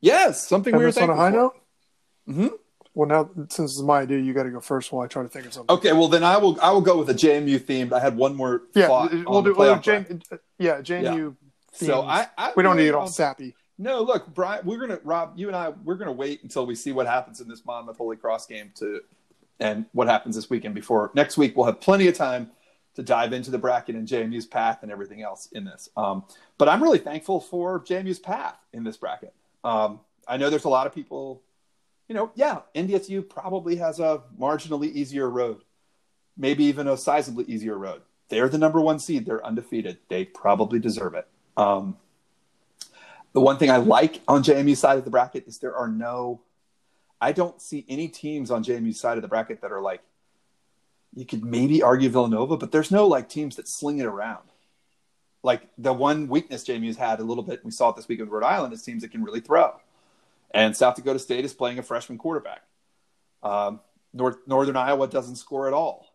[0.00, 1.36] yes, something we were this on a thankful high for.
[1.36, 1.54] note.
[2.52, 2.58] Mhm.
[2.94, 5.28] Well, now since it's my idea, you got to go first while I try to
[5.28, 5.76] think of something.
[5.76, 7.92] Okay, well then I will I will go with a JMU themed.
[7.92, 9.24] I had one more yeah, thought we'll do.
[9.28, 9.82] We'll do bracket.
[9.82, 11.36] Jane, yeah, JMU.
[11.72, 12.02] So.
[12.02, 13.54] I, I we don't need it all sappy.
[13.78, 16.90] No, look, Brian, we're gonna Rob, you and I, we're gonna wait until we see
[16.90, 19.02] what happens in this Monmouth Holy Cross game to,
[19.60, 20.74] and what happens this weekend.
[20.74, 22.50] Before next week, we'll have plenty of time
[22.98, 25.88] to dive into the bracket and JMU's path and everything else in this.
[25.96, 26.24] Um,
[26.58, 29.32] but I'm really thankful for JMU's path in this bracket.
[29.62, 31.40] Um, I know there's a lot of people,
[32.08, 35.62] you know, yeah, NDSU probably has a marginally easier road,
[36.36, 38.02] maybe even a sizably easier road.
[38.30, 39.26] They're the number one seed.
[39.26, 39.98] They're undefeated.
[40.08, 41.26] They probably deserve it.
[41.56, 41.96] Um,
[43.32, 46.40] the one thing I like on JMU's side of the bracket is there are no,
[47.20, 50.02] I don't see any teams on JMU's side of the bracket that are like,
[51.14, 54.44] you could maybe argue Villanova, but there's no like teams that sling it around.
[55.42, 58.28] Like the one weakness JMU's had a little bit, we saw it this week with
[58.28, 59.74] Rhode Island, is teams that can really throw.
[60.52, 62.62] And South Dakota State is playing a freshman quarterback.
[63.42, 63.80] Um,
[64.12, 66.06] North, Northern Iowa doesn't score at all.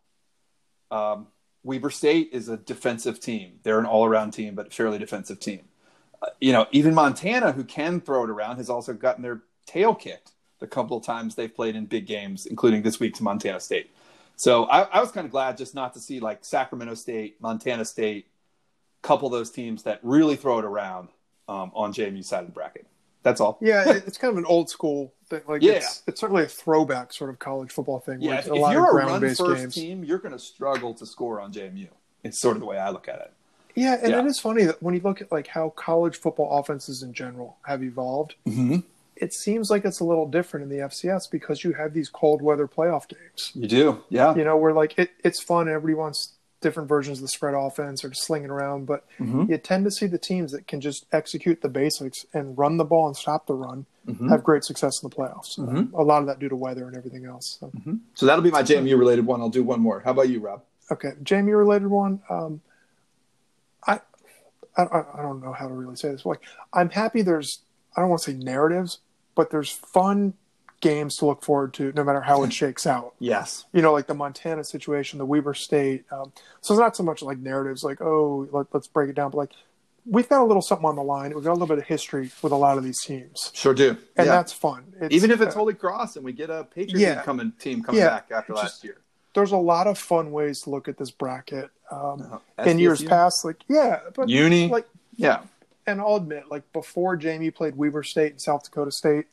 [0.92, 1.28] Um,
[1.64, 3.60] Weber State is a defensive team.
[3.64, 5.62] They're an all around team, but fairly defensive team
[6.40, 10.32] you know, even Montana, who can throw it around, has also gotten their tail kicked
[10.60, 13.92] the couple of times they've played in big games, including this week to Montana State.
[14.36, 17.86] So I, I was kind of glad just not to see like Sacramento State, Montana
[17.86, 18.28] State,
[19.02, 21.10] couple of those teams that really throw it around
[21.50, 22.88] um, on JMU's side of the bracket.
[23.24, 23.58] That's all.
[23.62, 25.42] Yeah, it's kind of an old school thing.
[25.48, 25.74] Like, Yeah.
[25.74, 28.20] it's, it's certainly a throwback sort of college football thing.
[28.20, 29.76] where Yeah, if, lot you're of a run first games.
[29.76, 31.88] team, you're going to struggle to score on JMU.
[32.24, 33.32] It's sort of the way I look at it.
[33.76, 34.20] Yeah, and Yeah.
[34.20, 37.58] it is funny that when you look at like how college football offenses in general
[37.66, 38.80] have evolved, Mm-hmm.
[39.16, 42.42] it seems like it's a little different in the FCS because you have these cold
[42.42, 43.52] weather playoff games.
[43.56, 44.36] You do, yeah.
[44.36, 45.68] You know, where like it, it's fun.
[45.70, 46.33] Everybody wants
[46.64, 49.50] different versions of the spread offense or just slinging around, but Mhm.
[49.50, 52.86] you tend to see the teams that can just execute the basics and run the
[52.86, 54.30] ball and stop the run Mhm.
[54.30, 55.60] have great success in the playoffs.
[55.60, 55.94] Mhm.
[55.94, 57.58] A lot of that due to weather and everything else.
[57.60, 57.72] So.
[58.16, 59.42] So that'll be my JMU related one.
[59.42, 60.00] I'll do one more.
[60.00, 60.64] How about you, Rob?
[60.92, 62.22] Okay, JMU related one.
[62.30, 62.62] Um,
[63.86, 64.00] I,
[64.78, 66.26] I I don't know how to really say this.
[66.26, 66.42] Like,
[66.74, 67.22] I'm happy.
[67.22, 67.60] There's
[67.96, 69.00] I don't want to say narratives,
[69.36, 70.34] but there's fun
[70.84, 73.16] games to look forward to, no matter how it shakes out.
[73.18, 73.66] Yes.
[73.74, 76.06] You know, like the Montana situation, the Weber State.
[76.12, 76.32] Um,
[76.62, 79.38] so it's not so much like narratives, like oh, let, let's break it down, but
[79.38, 79.52] like
[80.06, 81.34] we've got a little something on the line.
[81.34, 83.92] We've got a little bit of history with a lot of these teams, Sure do.
[84.18, 84.36] and Yeah.
[84.36, 84.84] that's fun.
[85.02, 87.22] It's, Even if it's uh, Holy Cross and we get a Patriot Yeah.
[87.24, 88.10] coming team coming Yeah.
[88.10, 88.98] back after It's last just- year.
[89.34, 91.70] there's a lot of fun ways to look at this bracket.
[91.90, 94.68] Um, Uh, in years past, like yeah, but UNI.
[94.68, 95.42] like yeah.
[95.88, 99.26] and I'll admit, like before JMU played Weber State and South Dakota State,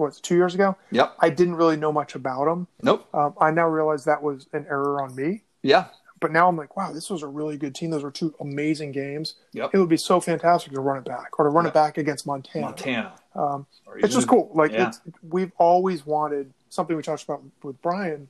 [0.00, 1.14] what two years ago, Yep.
[1.20, 2.66] I didn't really know much about them.
[2.82, 3.06] Nope.
[3.14, 5.42] Um, I now realize that was an error on me.
[5.62, 5.86] Yeah.
[6.20, 7.90] But now I'm like, wow, this was a really good team.
[7.90, 9.36] Those were two amazing games.
[9.52, 9.70] Yep.
[9.72, 11.68] It would be so fantastic to run it back or to run Yeah.
[11.70, 12.66] it back against Montana.
[12.66, 13.12] Montana.
[13.36, 14.50] Um, Or it's just cool.
[14.54, 14.88] Like Yeah.
[14.88, 18.28] it's, we've always wanted something we talked about with Brian.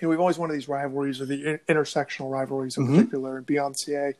[0.00, 2.94] You know, we've always wanted these rivalries or the in- intersectional rivalries in Mhm.
[2.96, 4.14] particular and beyond CAA.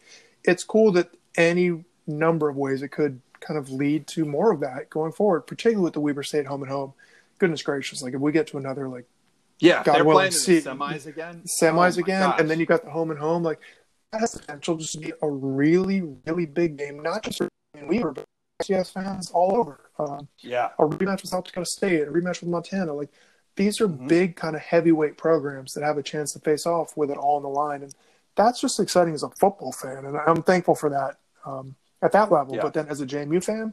[0.44, 4.60] It's cool that any number of ways it could kind of lead to more of
[4.60, 6.94] that going forward, particularly with the Weber State home and home.
[7.38, 8.02] Goodness gracious!
[8.02, 9.04] Like if we get to another like
[9.58, 9.82] Yeah.
[9.82, 11.42] God they're willing, playing see- the semis again.
[11.62, 12.40] semis Oh again, gosh.
[12.40, 13.42] and then you got the home and home.
[13.42, 13.60] Like
[14.12, 17.48] that has potential just to be a really, really big game, not just for
[17.86, 18.24] Weber, but
[18.62, 19.90] FCS fans all over.
[19.98, 20.70] Um, Yeah.
[20.78, 22.92] a rematch with South Dakota State, a rematch with Montana.
[22.94, 23.10] Like
[23.56, 24.08] these are Mhm.
[24.08, 27.36] big kind of heavyweight programs that have a chance to face off with it all
[27.36, 27.94] on the line, and
[28.36, 32.30] that's just exciting as a football fan, and I'm thankful for that um, at that
[32.32, 32.54] level.
[32.56, 32.62] Yeah.
[32.62, 33.72] But then as a JMU fan,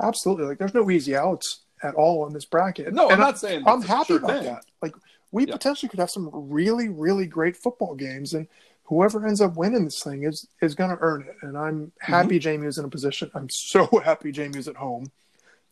[0.00, 2.92] absolutely, like there's no easy outs at all in this bracket.
[2.92, 4.44] No, I'm And I- not saying I'm happy sure about thing.
[4.44, 4.64] that.
[4.82, 4.94] Like
[5.32, 5.54] we Yeah.
[5.54, 8.48] potentially could have some really, really great football games, and
[8.84, 11.36] whoever ends up winning this thing is is going to earn it.
[11.42, 12.62] And I'm happy Mm-hmm.
[12.64, 13.30] JMU's in a position.
[13.34, 15.10] I'm so happy JMU's at home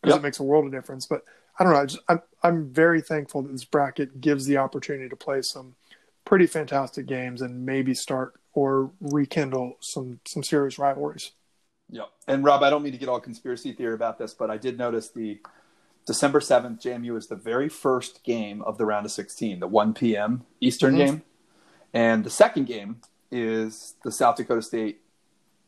[0.01, 0.19] because Yep.
[0.19, 1.05] it makes a world of difference.
[1.05, 1.23] But
[1.59, 1.79] I don't know.
[1.79, 5.75] I just, I'm I'm very thankful that this bracket gives the opportunity to play some
[6.23, 11.31] pretty fantastic games and maybe start or rekindle some some serious rivalries.
[11.89, 12.03] Yeah.
[12.27, 14.77] And Rob, I don't mean to get all conspiracy theory about this, but I did
[14.77, 15.39] notice the
[16.05, 19.93] December 7th, JMU is the very first game of the round of 16, the 1
[19.93, 20.45] p.m.
[20.59, 20.97] Eastern Mhm.
[20.97, 21.21] game.
[21.93, 23.01] And the second game
[23.31, 25.01] is the South Dakota State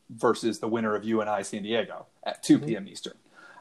[0.09, 2.87] versus the winner of UNI San Diego at 2 p.m.
[2.87, 3.13] Eastern.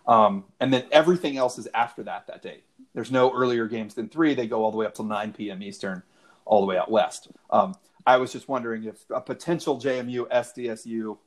[0.07, 2.62] Um, and then everything else is after that that day.
[2.95, 4.35] There's no earlier games than three.
[4.35, 5.62] They go all the way up till 9 p.m.
[5.62, 6.03] Eastern,
[6.45, 7.28] all the way out west.
[7.51, 7.74] Um,
[8.07, 11.19] I was just wondering if a potential JMU SDSU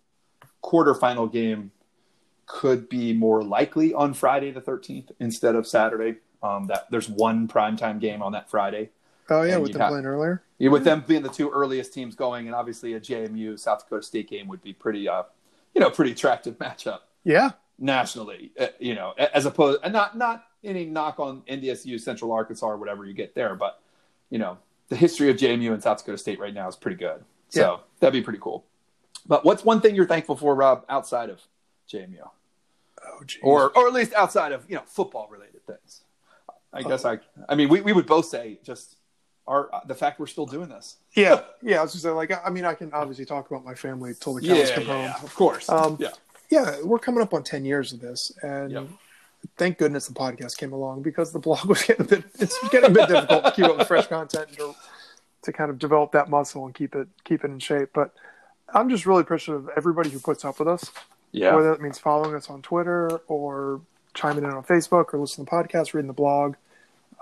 [0.64, 1.72] quarterfinal game
[2.46, 6.18] could be more likely on Friday the 13th instead of Saturday.
[6.42, 8.90] Um, that there's one primetime game on that Friday.
[9.30, 10.44] Oh yeah, with them have- playing earlier.
[10.58, 14.04] Yeah, with them being the two earliest teams going, and obviously a JMU South Dakota
[14.04, 15.24] State game would be pretty, uh,
[15.74, 18.52] you know, pretty attractive matchup Yeah, nationally.
[18.60, 22.78] Uh, you know, as opposed, and not not any knock on NDSU, Central Arkansas, or
[22.78, 23.80] whatever you get there, but
[24.30, 24.58] you know,
[24.90, 27.24] the history of JMU and South Dakota State right now is pretty good.
[27.50, 27.78] So Yeah.
[28.02, 28.66] that'd be pretty cool.
[29.28, 31.42] But what's one thing you're thankful for, Rob, outside of
[31.92, 32.18] JMU,
[33.06, 33.40] Oh, geez.
[33.44, 36.02] or or at least outside of you know football related things?
[36.72, 38.96] I guess I, I mean, we, we would both say just
[39.48, 40.98] our the fact we're still doing this.
[41.16, 41.80] yeah, yeah.
[41.80, 44.42] I was just like, I mean, I can obviously talk about my family till the
[44.48, 45.12] cows come home.
[45.24, 45.70] of course.
[45.70, 46.10] Um, yeah,
[46.50, 48.88] Yeah, we're coming up on ten years of this, and Yep.
[49.58, 52.90] thank goodness the podcast came along because the blog was getting a bit it's getting
[52.90, 54.76] a bit difficult to keep up with fresh content and to,
[55.44, 57.90] to kind of develop that muscle and keep it keep it in shape.
[57.94, 58.14] But
[58.74, 60.92] I'm just really appreciative of everybody who puts up with us,
[61.32, 63.82] yeah, whether that means following us on Twitter or
[64.14, 66.56] chiming in on Facebook or listening to the podcast, reading the blog.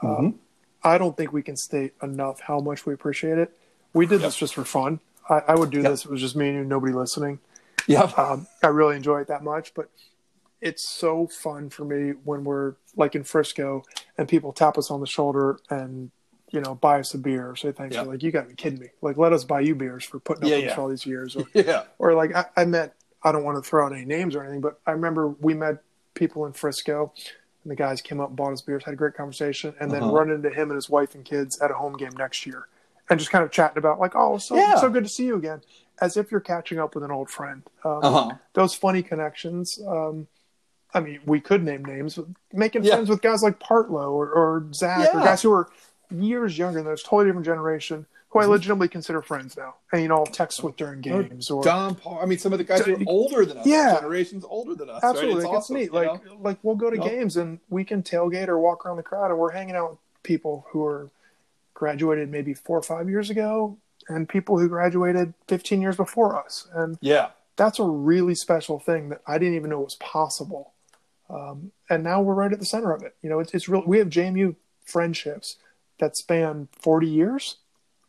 [0.04, 0.36] Mhm.
[0.84, 3.56] I don't think we can state enough how much we appreciate it.
[3.94, 4.28] We did Yep.
[4.30, 5.00] this just for fun.
[5.30, 5.92] I, I would do Yep.
[5.92, 6.06] this.
[6.06, 7.40] It was just me and you, nobody listening.
[7.88, 8.12] yeah.
[8.18, 9.90] Um, I really enjoy it that much, but
[10.60, 13.84] it's so fun for me when we're like in Frisco
[14.18, 16.12] and people tap us on the shoulder and
[16.52, 17.96] you know buy us a beer or say thanks.
[17.96, 18.04] Yeah.
[18.04, 18.88] Like you got to be kidding me!
[19.02, 20.76] Like let us buy you beers for putting up Yeah, with yeah.
[20.76, 21.84] all these years, or, yeah.
[22.00, 22.96] or like I, I met.
[23.24, 25.82] I don't want to throw out any names or anything, but I remember we met
[26.14, 27.14] people in Frisco.
[27.64, 30.02] And the guys came up and bought us beers, had a great conversation, and then
[30.02, 30.12] Uh-huh.
[30.14, 32.68] run into him and his wife and kids at a home game next year,
[33.08, 34.78] and just kind of chatting about like, oh, so Yeah.
[34.78, 35.62] so good to see you again,
[36.02, 37.62] as if you're catching up with an old friend.
[37.86, 38.32] Um, Uh-huh.
[38.54, 39.80] those funny connections.
[39.88, 40.26] Um,
[40.92, 42.96] I mean, we could name names, but making Yeah.
[42.96, 45.70] friends with guys like Partlow or, or Zach or guys who are
[46.12, 48.50] years younger than us, totally different generation, who Mm-hmm.
[48.50, 49.76] I legitimately consider friends now.
[49.92, 52.20] And you know, I'll text with during games or Don Paul.
[52.22, 53.66] I mean, some of the guys who are older than us.
[53.66, 53.96] Yeah.
[54.00, 55.04] generations older than us.
[55.04, 55.52] absolutely, right?
[55.52, 55.94] like, it's neat.
[55.94, 56.38] Like know?
[56.40, 59.40] like we'll go to games and we can tailgate or walk around the crowd, and
[59.40, 61.10] we're hanging out with people who are
[61.74, 63.78] graduated maybe four or five years ago,
[64.08, 69.10] and people who graduated 15 years before us, and yeah, that's a really special thing
[69.10, 70.72] that I didn't even know was possible.
[71.30, 73.16] Um, and now we're right at the center of it.
[73.22, 73.84] You know, it's, it's real.
[73.86, 74.56] We have JMU
[74.86, 75.58] friendships
[76.02, 77.58] that span 40 years.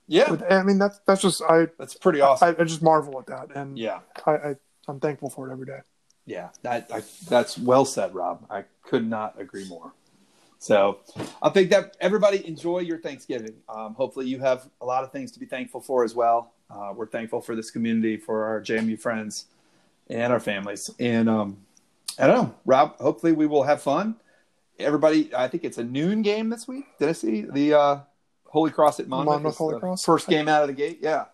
[0.09, 0.31] yeah.
[0.31, 2.56] With- I mean, that's that's just I That's pretty awesome.
[2.59, 4.55] I, I just marvel at that, and yeah, I, I
[4.89, 5.78] I'm thankful for it every day.
[6.27, 6.48] yeah.
[6.62, 8.44] That I, that's well said, Rob.
[8.51, 9.93] I could not agree more.
[10.59, 11.01] So,
[11.43, 13.55] I think that everybody enjoy your Thanksgiving.
[13.69, 16.52] Um, hopefully, you have a lot of things to be thankful for as well.
[16.70, 19.47] Uh, we're thankful for this community, for our JMU friends,
[20.09, 20.89] and our families.
[21.01, 21.59] And um,
[22.19, 22.97] I don't know, Rob.
[22.98, 24.14] Hopefully, we will have fun.
[24.82, 26.84] Everybody, I think it's a noon game this week.
[26.98, 27.98] Did I see the uh,
[28.46, 29.26] Holy Cross at Monmouth?
[29.34, 30.04] Monmouth Holy Cross?
[30.04, 30.98] first game out of the gate.
[31.02, 31.26] Yeah,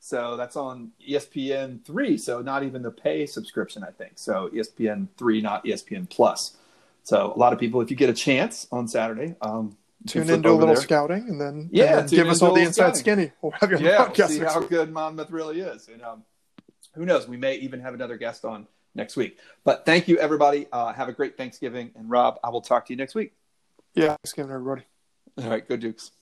[0.00, 2.16] so that's on ESPN three.
[2.18, 4.12] So not even the pay subscription, I think.
[4.16, 6.56] So ESPN three, not ESPN Plus.
[7.02, 9.76] So a lot of people, if you get a chance on Saturday, um,
[10.06, 10.82] Tune flip in, do a little there.
[10.82, 13.00] scouting, and then Yeah, and then give us all the inside scouting.
[13.00, 13.32] skinny.
[13.42, 15.88] We'll have you on Yeah, the we'll see how good Monmouth really is.
[15.88, 16.24] And um,
[16.94, 17.26] who knows?
[17.28, 19.38] We may even have another guest on next week.
[19.64, 20.66] But thank you, everybody.
[20.72, 21.90] Uh, have a great Thanksgiving.
[21.96, 23.32] And Rob, I will talk to you next week.
[23.94, 24.82] Yeah, Thanksgiving, everybody.
[25.38, 26.12] All right, go Dukes.